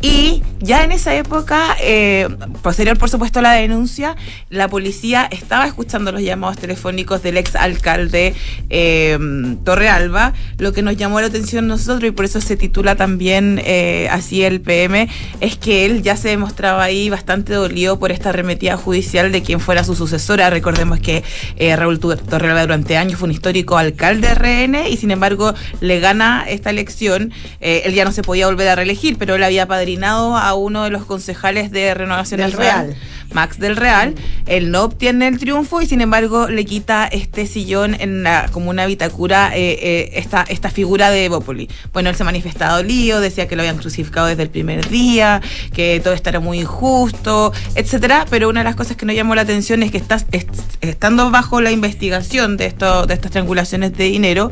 [0.00, 2.28] Y ya en esa época, eh,
[2.62, 4.14] posterior por supuesto a la denuncia,
[4.48, 8.32] la policía estaba escuchando los llamados telefónicos del ex alcalde
[8.70, 9.18] eh,
[9.64, 14.08] Torrealba, lo que nos llamó la atención nosotros y por eso se titula también eh,
[14.12, 15.08] así el PM,
[15.40, 19.58] es que él ya se demostraba ahí bastante dolido por esta arremetida judicial de quien
[19.58, 20.48] fuera su sucesora.
[20.48, 21.24] Recordemos que
[21.56, 26.00] eh, Raúl Torrealba durante años fue un histórico alcalde de RN y sin embargo le
[26.00, 27.32] gana esta elección.
[27.60, 30.84] Eh, él ya no se podía volver a reelegir, pero él había padrinado a uno
[30.84, 32.52] de los concejales de Renovación Del.
[32.52, 32.96] Real.
[33.32, 34.14] Max del Real,
[34.46, 38.70] él no obtiene el triunfo y sin embargo le quita este sillón en la, como
[38.70, 41.68] una bitacura eh, eh, esta, esta figura de Evópoli.
[41.92, 45.40] Bueno, él se manifestaba dolido, decía que lo habían crucificado desde el primer día,
[45.72, 49.34] que todo esto era muy injusto, etcétera, pero una de las cosas que nos llamó
[49.34, 50.48] la atención es que estás, est-
[50.80, 54.50] estando bajo la investigación de, esto, de estas triangulaciones de dinero,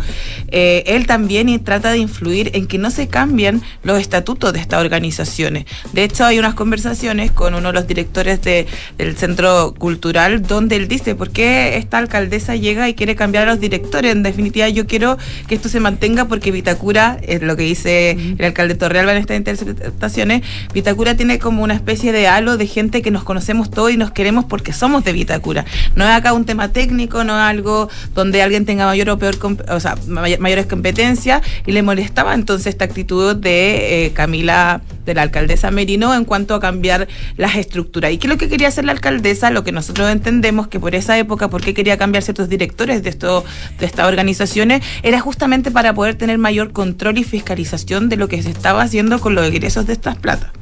[0.49, 4.81] eh, él también trata de influir en que no se cambien los estatutos de estas
[4.81, 5.65] organizaciones.
[5.93, 8.66] De hecho, hay unas conversaciones con uno de los directores de-
[8.99, 13.53] del centro cultural donde él dice, ¿por qué esta alcaldesa llega y quiere cambiar a
[13.53, 14.13] los directores?
[14.13, 18.45] En definitiva, yo quiero que esto se mantenga porque Vitacura, es lo que dice el
[18.45, 20.43] alcalde Torrealba en estas interpretaciones,
[20.73, 24.11] Vitacura tiene como una especie de halo de gente que nos conocemos todos y nos
[24.11, 25.65] queremos porque somos de Vitacura.
[25.95, 29.37] No es acá un tema técnico, no es algo donde alguien tenga mayor o peor,
[29.69, 35.15] o sea, may- mayores competencias y le molestaba entonces esta actitud de eh, Camila, de
[35.15, 37.07] la alcaldesa Merino, en cuanto a cambiar
[37.37, 38.13] las estructuras.
[38.13, 39.51] ¿Y qué es lo que quería hacer la alcaldesa?
[39.51, 43.11] Lo que nosotros entendemos que por esa época, por qué quería cambiar ciertos directores de,
[43.11, 48.43] de estas organizaciones, era justamente para poder tener mayor control y fiscalización de lo que
[48.43, 50.53] se estaba haciendo con los egresos de estas platas.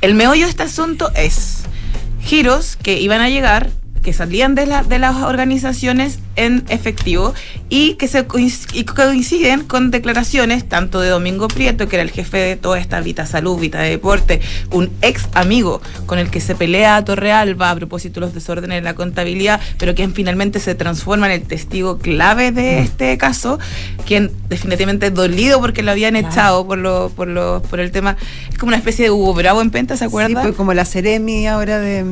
[0.00, 1.64] El meollo de este asunto es
[2.22, 3.68] giros que iban a llegar,
[4.02, 7.34] que salían de, la- de las organizaciones en efectivo
[7.68, 8.26] y que se
[8.74, 13.00] y coinciden con declaraciones tanto de Domingo Prieto, que era el jefe de toda esta
[13.00, 14.40] Vita Salud, Vita Deporte,
[14.72, 18.78] un ex amigo con el que se pelea a Torrealba a propósito de los desórdenes
[18.78, 23.58] en la contabilidad, pero quien finalmente se transforma en el testigo clave de este caso,
[24.06, 28.16] quien definitivamente dolido porque lo habían echado por lo, por lo, por el tema,
[28.50, 30.32] es como una especie de Hugo Bravo en Penta, ¿se acuerdan?
[30.32, 32.04] Sí, pues como la Ceremi ahora de.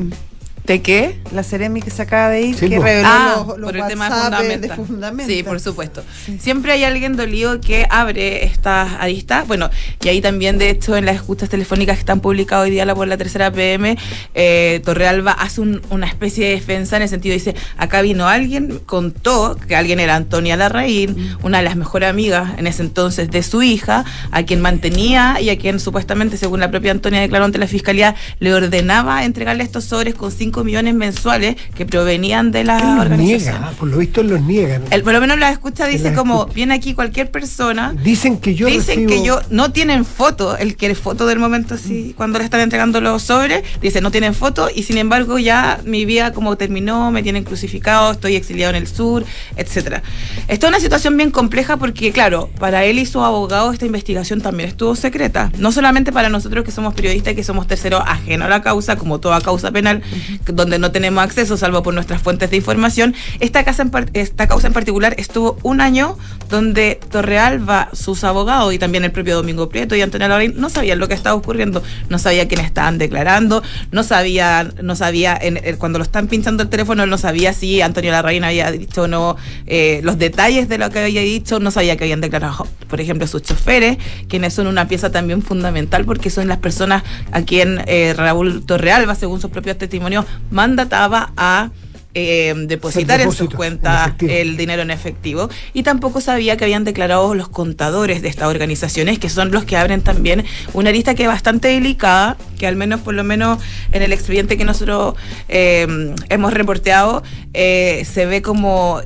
[0.65, 1.19] ¿De qué?
[1.33, 3.87] La Ceremi que se acaba de ir, Sí, que reveló Ah, los, los por el
[3.87, 4.67] tema de Fundamenta.
[4.67, 5.33] de Fundamenta.
[5.33, 6.03] Sí, por supuesto.
[6.39, 9.47] Siempre hay alguien dolido que abre estas aristas.
[9.47, 9.69] Bueno,
[10.03, 12.93] y ahí también, de hecho, en las escuchas telefónicas que están publicadas hoy día la-
[12.95, 13.97] por la tercera PM,
[14.35, 18.79] eh, Torrealba hace un- una especie de defensa en el sentido, dice, acá vino alguien,
[18.85, 23.41] contó que alguien era Antonia Larraín, una de las mejores amigas en ese entonces de
[23.43, 27.57] su hija, a quien mantenía y a quien supuestamente, según la propia Antonia declaró ante
[27.57, 32.77] la fiscalía, le ordenaba entregarle estos sobres con 5 millones mensuales que provenían de la
[32.77, 33.53] Él los organización.
[33.61, 34.83] niega, por lo visto los niegan.
[34.91, 37.93] El- por lo menos la escucha dice La como, viene aquí cualquier persona.
[38.03, 41.75] Dicen que yo Dicen recibo- que yo, no tienen foto, él quiere foto del momento
[41.75, 45.79] así, cuando le están entregando los sobres, dice no tienen foto y sin embargo ya
[45.85, 49.23] mi vida como terminó, me tienen crucificado, estoy exiliado en el sur,
[49.55, 50.03] etcétera.
[50.49, 54.41] Esta es una situación bien compleja porque claro, para él y su abogado esta investigación
[54.41, 58.47] también estuvo secreta, no solamente para nosotros que somos periodistas y que somos terceros ajenos
[58.47, 60.01] a la causa, como toda causa penal,
[60.45, 63.13] donde no tenemos acceso salvo por nuestras fuentes de información.
[63.39, 66.17] Esta, casa en esta causa en particular estuvo un año
[66.49, 70.99] donde Torrealba, sus abogados y también el propio Domingo Prieto y Antonio Larraín no sabían
[70.99, 75.77] lo que estaba ocurriendo, no sabía quiénes estaban declarando, no sabía, no sabía, en- en-
[75.77, 79.37] cuando lo están pinchando el teléfono, no sabía si Antonio Larraín había dicho o no
[79.67, 83.27] eh, los detalles de lo que había dicho, no sabía que habían declarado, por ejemplo,
[83.27, 88.13] sus choferes, quienes son una pieza también fundamental porque son las personas a quien eh,
[88.15, 91.69] Raúl Torrealba, según sus propios testimonios, mandataba a
[92.13, 95.49] eh, depositar en sus cuentas en el dinero en efectivo.
[95.73, 99.77] Y tampoco sabía que habían declarado los contadores de estas organizaciones que son los que
[99.77, 103.59] abren también una lista que es bastante delicada que al menos por lo menos
[103.93, 105.15] en el expediente que nosotros
[105.47, 107.23] eh, hemos reporteado
[107.53, 108.99] eh, se ve como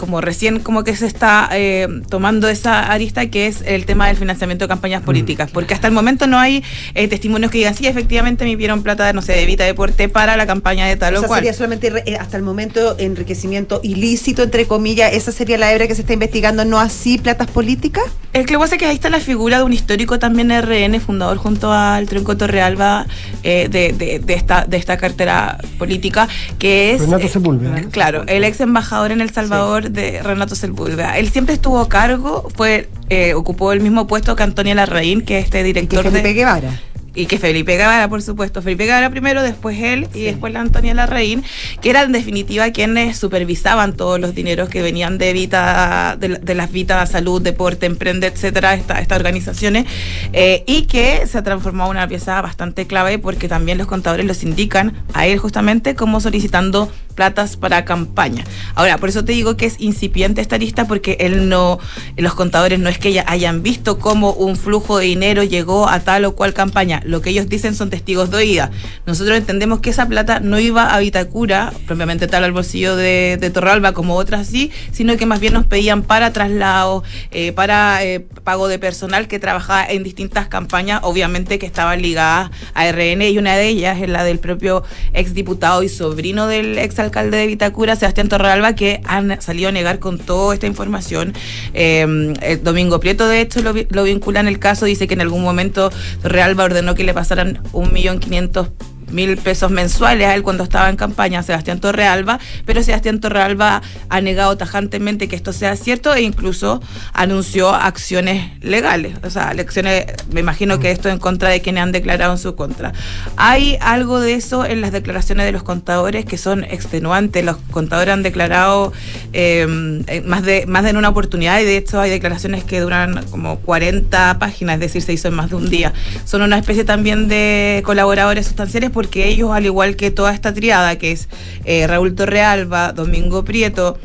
[0.00, 4.16] como recién como que se está eh, tomando esa arista que es el tema del
[4.16, 7.86] financiamiento de campañas políticas, porque hasta el momento no hay eh, testimonios que digan, sí,
[7.86, 11.18] efectivamente me dieron plata, no sé, de Vita Deporte para la campaña de tal O
[11.18, 11.40] o sea, cual.
[11.40, 15.12] sería solamente re- eh, hasta el momento enriquecimiento ilícito, entre comillas.
[15.12, 18.04] ¿Esa sería la hebra que se está investigando, no así platas políticas?
[18.32, 21.36] El que pasa es que ahí está la figura de un histórico también RN, fundador
[21.36, 23.06] junto al Tronco Torrealba
[23.42, 26.28] eh, de, de, de esta, de esta cartera política,
[26.58, 27.00] que es...
[27.00, 27.82] Renato eh, Sepúlveda.
[27.90, 31.18] Claro, el ex embajador en El Salvador de Renato Sepúlveda.
[31.18, 35.38] Él siempre estuvo a cargo, fue eh, ocupó el mismo puesto que Antonia Larraín, que
[35.38, 36.34] es este director Felipe de...
[36.34, 36.80] Guevara.
[37.12, 40.94] y que Felipe Guevara, por supuesto, Felipe Guevara primero, después él y después la Antonia
[40.94, 41.42] Larraín,
[41.82, 46.54] que eran en definitiva quienes supervisaban todos los dineros que venían de Vita, de, de
[46.54, 49.86] las Vita Salud, Deporte, Emprende, etcétera, esta- estas organizaciones,
[50.32, 54.24] eh, y que se ha transformado en una pieza bastante clave porque también los contadores
[54.24, 58.44] los indican a él justamente como solicitando platas para campaña.
[58.74, 61.78] Ahora, por eso te digo que es incipiente esta lista porque él no,
[62.16, 66.00] los contadores no es que ya hayan visto cómo un flujo de dinero llegó a
[66.00, 67.02] tal o cual campaña.
[67.04, 68.70] Lo que ellos dicen son testigos de oída.
[69.06, 73.92] Nosotros entendemos que esa plata no iba a Vitacura, propiamente tal al bolsillo de, Torralba
[73.92, 77.02] como otras sí, sino que más bien nos pedían para traslado,
[77.32, 82.50] eh, para eh, pago de personal que trabajaba en distintas campañas, obviamente que estaban ligadas
[82.74, 87.38] a RN y una de ellas es la del propio exdiputado y sobrino del exalcalde
[87.38, 91.32] de Vitacura, Sebastián Torralba, que han salido a negar con toda esta información.
[91.72, 95.42] Eh, el Domingo Prieto, de hecho, lo vincula en el caso, dice que en algún
[95.42, 95.90] momento
[96.22, 98.68] Torralba ordenó que le pasaran un millón quinientos
[99.10, 104.20] mil pesos mensuales a él cuando estaba en campaña, Sebastián Torrealba, pero Sebastián Torrealba ha
[104.20, 106.80] negado tajantemente que esto sea cierto e incluso
[107.12, 111.92] anunció acciones legales, o sea, acciones, me imagino que esto en contra de quienes han
[111.92, 112.92] declarado en su contra.
[113.36, 118.12] Hay algo de eso en las declaraciones de los contadores que son extenuantes, los contadores
[118.12, 118.92] han declarado
[119.32, 123.24] eh, eh, más, de, más de una oportunidad y de hecho hay declaraciones que duran
[123.30, 125.92] como 40 páginas, es decir, se hizo en más de un día.
[126.24, 130.98] Son una especie también de colaboradores sustanciales porque ellos, al igual que toda esta triada,
[130.98, 131.30] que es
[131.64, 133.98] eh, Raúl Torrealba, Domingo Prieto,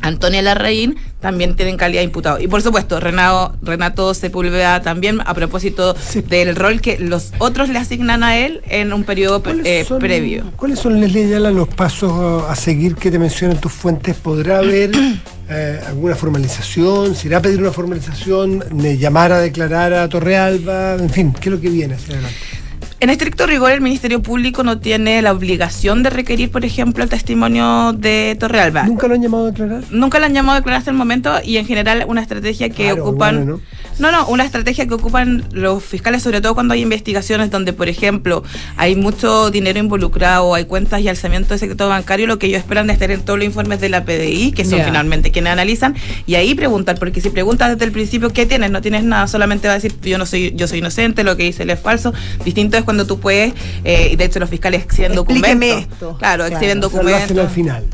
[0.00, 2.40] Antonia Larraín también tienen calidad de imputado.
[2.40, 5.94] Y por supuesto, Renato, Renato Sepúlveda también, a propósito
[6.30, 10.44] del rol que los otros le asignan a él en un periodo eh, son- previo.
[10.56, 14.16] ¿Cuáles son, Leslie los pasos a seguir que te mencionan tus fuentes?
[14.16, 14.92] ¿Podrá haber
[15.50, 17.14] eh, alguna formalización?
[17.14, 18.64] ¿Se irá a pedir una formalización?
[18.82, 20.94] ¿De llamar a declarar a Torrealba?
[20.94, 22.61] En fin, ¿qué es lo que viene hacia adelante?
[23.02, 27.10] En estricto rigor, el Ministerio Público no tiene la obligación de requerir, por ejemplo, el
[27.10, 28.84] testimonio de Torrealba.
[28.84, 29.82] ¿Nunca lo han llamado a declarar?
[29.90, 32.84] Nunca lo han llamado a declarar hasta el momento y en general una estrategia que
[32.84, 33.36] Claro, ocupan...
[33.44, 33.60] bueno, ¿no?
[33.98, 38.42] No, una estrategia que ocupan los fiscales, sobre todo cuando hay investigaciones donde, por ejemplo,
[38.76, 42.88] hay mucho dinero involucrado, hay cuentas y alzamiento de secreto bancario, lo que ellos esperan
[42.90, 45.94] es tener todos los informes de la PDI, que son finalmente quienes analizan,
[46.26, 49.68] y ahí preguntar, porque si preguntas desde el principio qué tienes, no tienes nada, solamente
[49.68, 52.12] va a decir yo no soy, yo soy inocente, lo que dice él es falso.
[52.44, 53.52] Distinto es cuando tú puedes,
[53.84, 55.92] eh, y de hecho los fiscales exhiben Explíqueme documentos.
[55.92, 56.16] esto.
[56.18, 57.22] Claro, Claro, exhiben O sea, lo documentos.
[57.24, 57.84] hacen al final.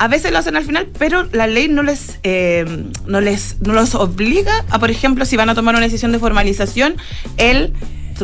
[0.00, 2.64] A veces lo hacen al final, pero la ley no les, eh,
[3.06, 6.18] no les no los obliga a, por ejemplo, si van a tomar una decisión de
[6.18, 6.96] formalización,
[7.36, 7.74] el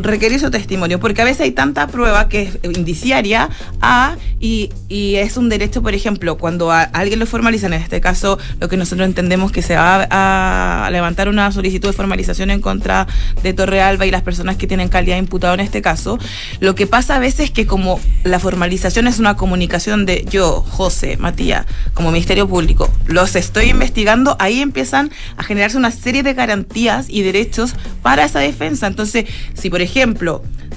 [0.02, 3.48] requerir su testimonio, porque a veces hay tanta prueba que es indiciaria
[3.80, 8.00] a y, y es un derecho, por ejemplo, cuando a, alguien lo formalizan, en este
[8.00, 12.60] caso lo que nosotros entendemos que se va a, levantar una solicitud de formalización en
[12.60, 13.06] contra
[13.42, 16.18] de Torrealba y las personas que tienen calidad de imputado en este caso,
[16.60, 20.62] lo que pasa a veces es que como la formalización es una comunicación de yo,
[20.62, 26.34] José, Matías, como Ministerio Público, los estoy investigando, ahí empiezan a generarse una serie de
[26.34, 28.86] garantías y derechos para esa defensa.
[28.86, 29.80] Entonces, si por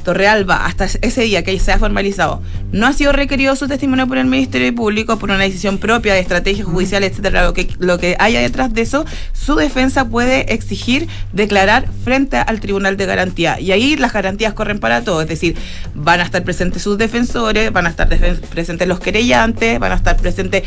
[0.03, 2.41] Torrealba, hasta ese día que se ha formalizado,
[2.71, 6.19] no ha sido requerido su testimonio por el Ministerio Público por una decisión propia de
[6.19, 11.07] estrategia judicial, etcétera, lo que, lo que haya detrás de eso, su defensa puede exigir
[11.33, 13.59] declarar frente al Tribunal de Garantía.
[13.59, 15.55] Y ahí las garantías corren para todos, es decir,
[15.93, 20.17] van a estar presentes sus defensores, van a estar presentes los querellantes, van a estar
[20.17, 20.63] presentes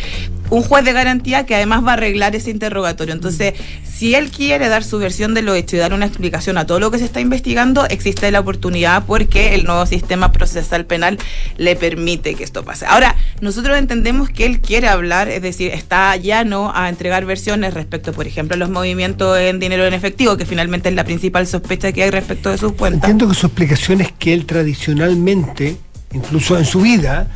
[0.52, 3.14] un juez de garantía que además va a arreglar ese interrogatorio.
[3.14, 3.54] Entonces,
[3.90, 6.78] si él quiere dar su versión de lo hecho y dar una explicación a todo
[6.78, 11.18] lo que se está investigando, existe la oportunidad porque el nuevo sistema procesal penal
[11.56, 12.84] le permite que esto pase.
[12.84, 18.12] Ahora, nosotros entendemos que él quiere hablar, es decir, está llano a entregar versiones respecto,
[18.12, 21.92] por ejemplo, a los movimientos en dinero en efectivo, que finalmente es la principal sospecha
[21.92, 23.08] que hay respecto de sus cuentas.
[23.08, 25.78] Entiendo que su explicación es que él tradicionalmente,
[26.12, 27.28] incluso en su vida,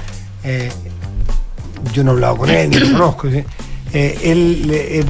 [0.44, 0.68] eh,
[1.92, 3.42] yo no he hablado con él, ni lo conozco, ¿sí?
[3.92, 5.04] Eh, él eh,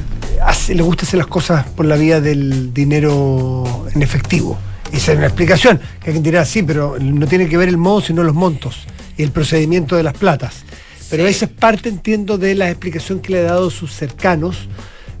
[0.45, 4.57] hace- le gusta hacer las cosas por la vía del dinero en efectivo.
[4.91, 8.01] Esa es una explicación, que alguien dirá, sí, pero no tiene que ver el modo,
[8.01, 8.85] sino los montos
[9.17, 10.63] y el procedimiento de las platas.
[11.09, 14.67] Pero esa es parte, entiendo, de la explicación que le ha dado sus cercanos,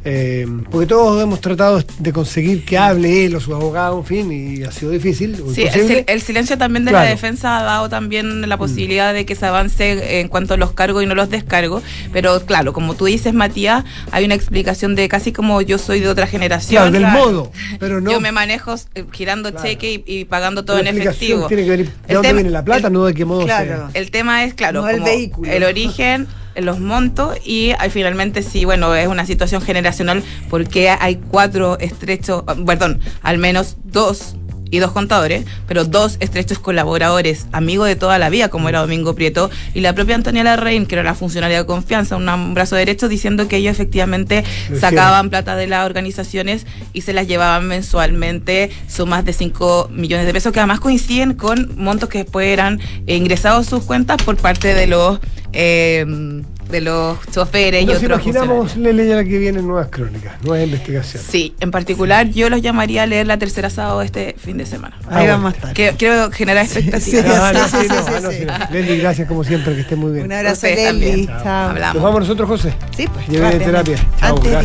[0.09, 4.31] eh, porque todos hemos tratado de conseguir que hable él o su abogado, en fin,
[4.31, 5.35] y ha sido difícil.
[5.45, 7.03] o Sí, el, el silencio también de Claro.
[7.03, 7.07] Mm.
[7.07, 10.71] la defensa ha dado también la posibilidad de que se avance en cuanto a los
[10.71, 11.83] cargos y no los descargos.
[12.13, 16.07] Pero claro, como tú dices, Matías, hay una explicación de casi como yo soy de
[16.07, 16.89] otra generación.
[16.89, 18.09] Claro, del modo, pero no.
[18.09, 21.47] Yo me manejo eh, girando cheque y, y pagando todo La en efectivo.
[21.47, 23.89] Tiene que ver de El dónde viene la plata, no de qué modo sea.
[23.93, 25.51] El tema es, claro, No el vehículo.
[25.51, 26.27] el origen,
[26.61, 32.43] los montos y ahí finalmente sí, bueno, es una situación generacional porque hay cuatro estrechos,
[32.65, 34.35] perdón, al menos dos
[34.69, 39.15] y dos contadores, pero dos estrechos colaboradores, amigos de toda la vida, como era Domingo
[39.15, 43.07] Prieto, y la propia Antonia Larraín, que era la funcionaria de confianza, un brazo derecho,
[43.07, 44.43] diciendo que ellos efectivamente
[44.79, 50.33] sacaban plata de las organizaciones y se las llevaban mensualmente sumas de 5 millones de
[50.33, 54.73] pesos, que además coinciden con montos que después eran ingresados a sus cuentas por parte
[54.73, 55.19] de los
[55.53, 56.05] eh,
[56.69, 58.25] de los choferes y Nos otros funcionarios.
[58.73, 61.27] imaginamos, Lele, ya la que vienen nuevas crónicas, nuevas investigaciones.
[61.29, 64.97] Sí, en particular yo los llamaría a leer la tercera sábado este fin de semana.
[65.09, 65.73] Ah, Ahí vamos a estar.
[65.73, 67.53] Que- quiero generar expectativas.
[68.71, 70.25] Leli, gracias como siempre, que esté muy bien.
[70.25, 71.25] Un abrazo, Leli.
[71.27, 71.69] Chao.
[71.69, 71.95] Hablamos.
[71.95, 72.73] Nos vamos nosotros, José.
[72.95, 73.27] Sí, pues.
[73.27, 73.97] Lleve de terapia.
[74.19, 74.61] Chao, Antes chao.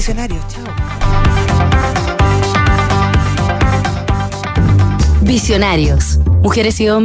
[5.23, 6.19] Visionarios.
[6.43, 7.01] Mujeres y hombres.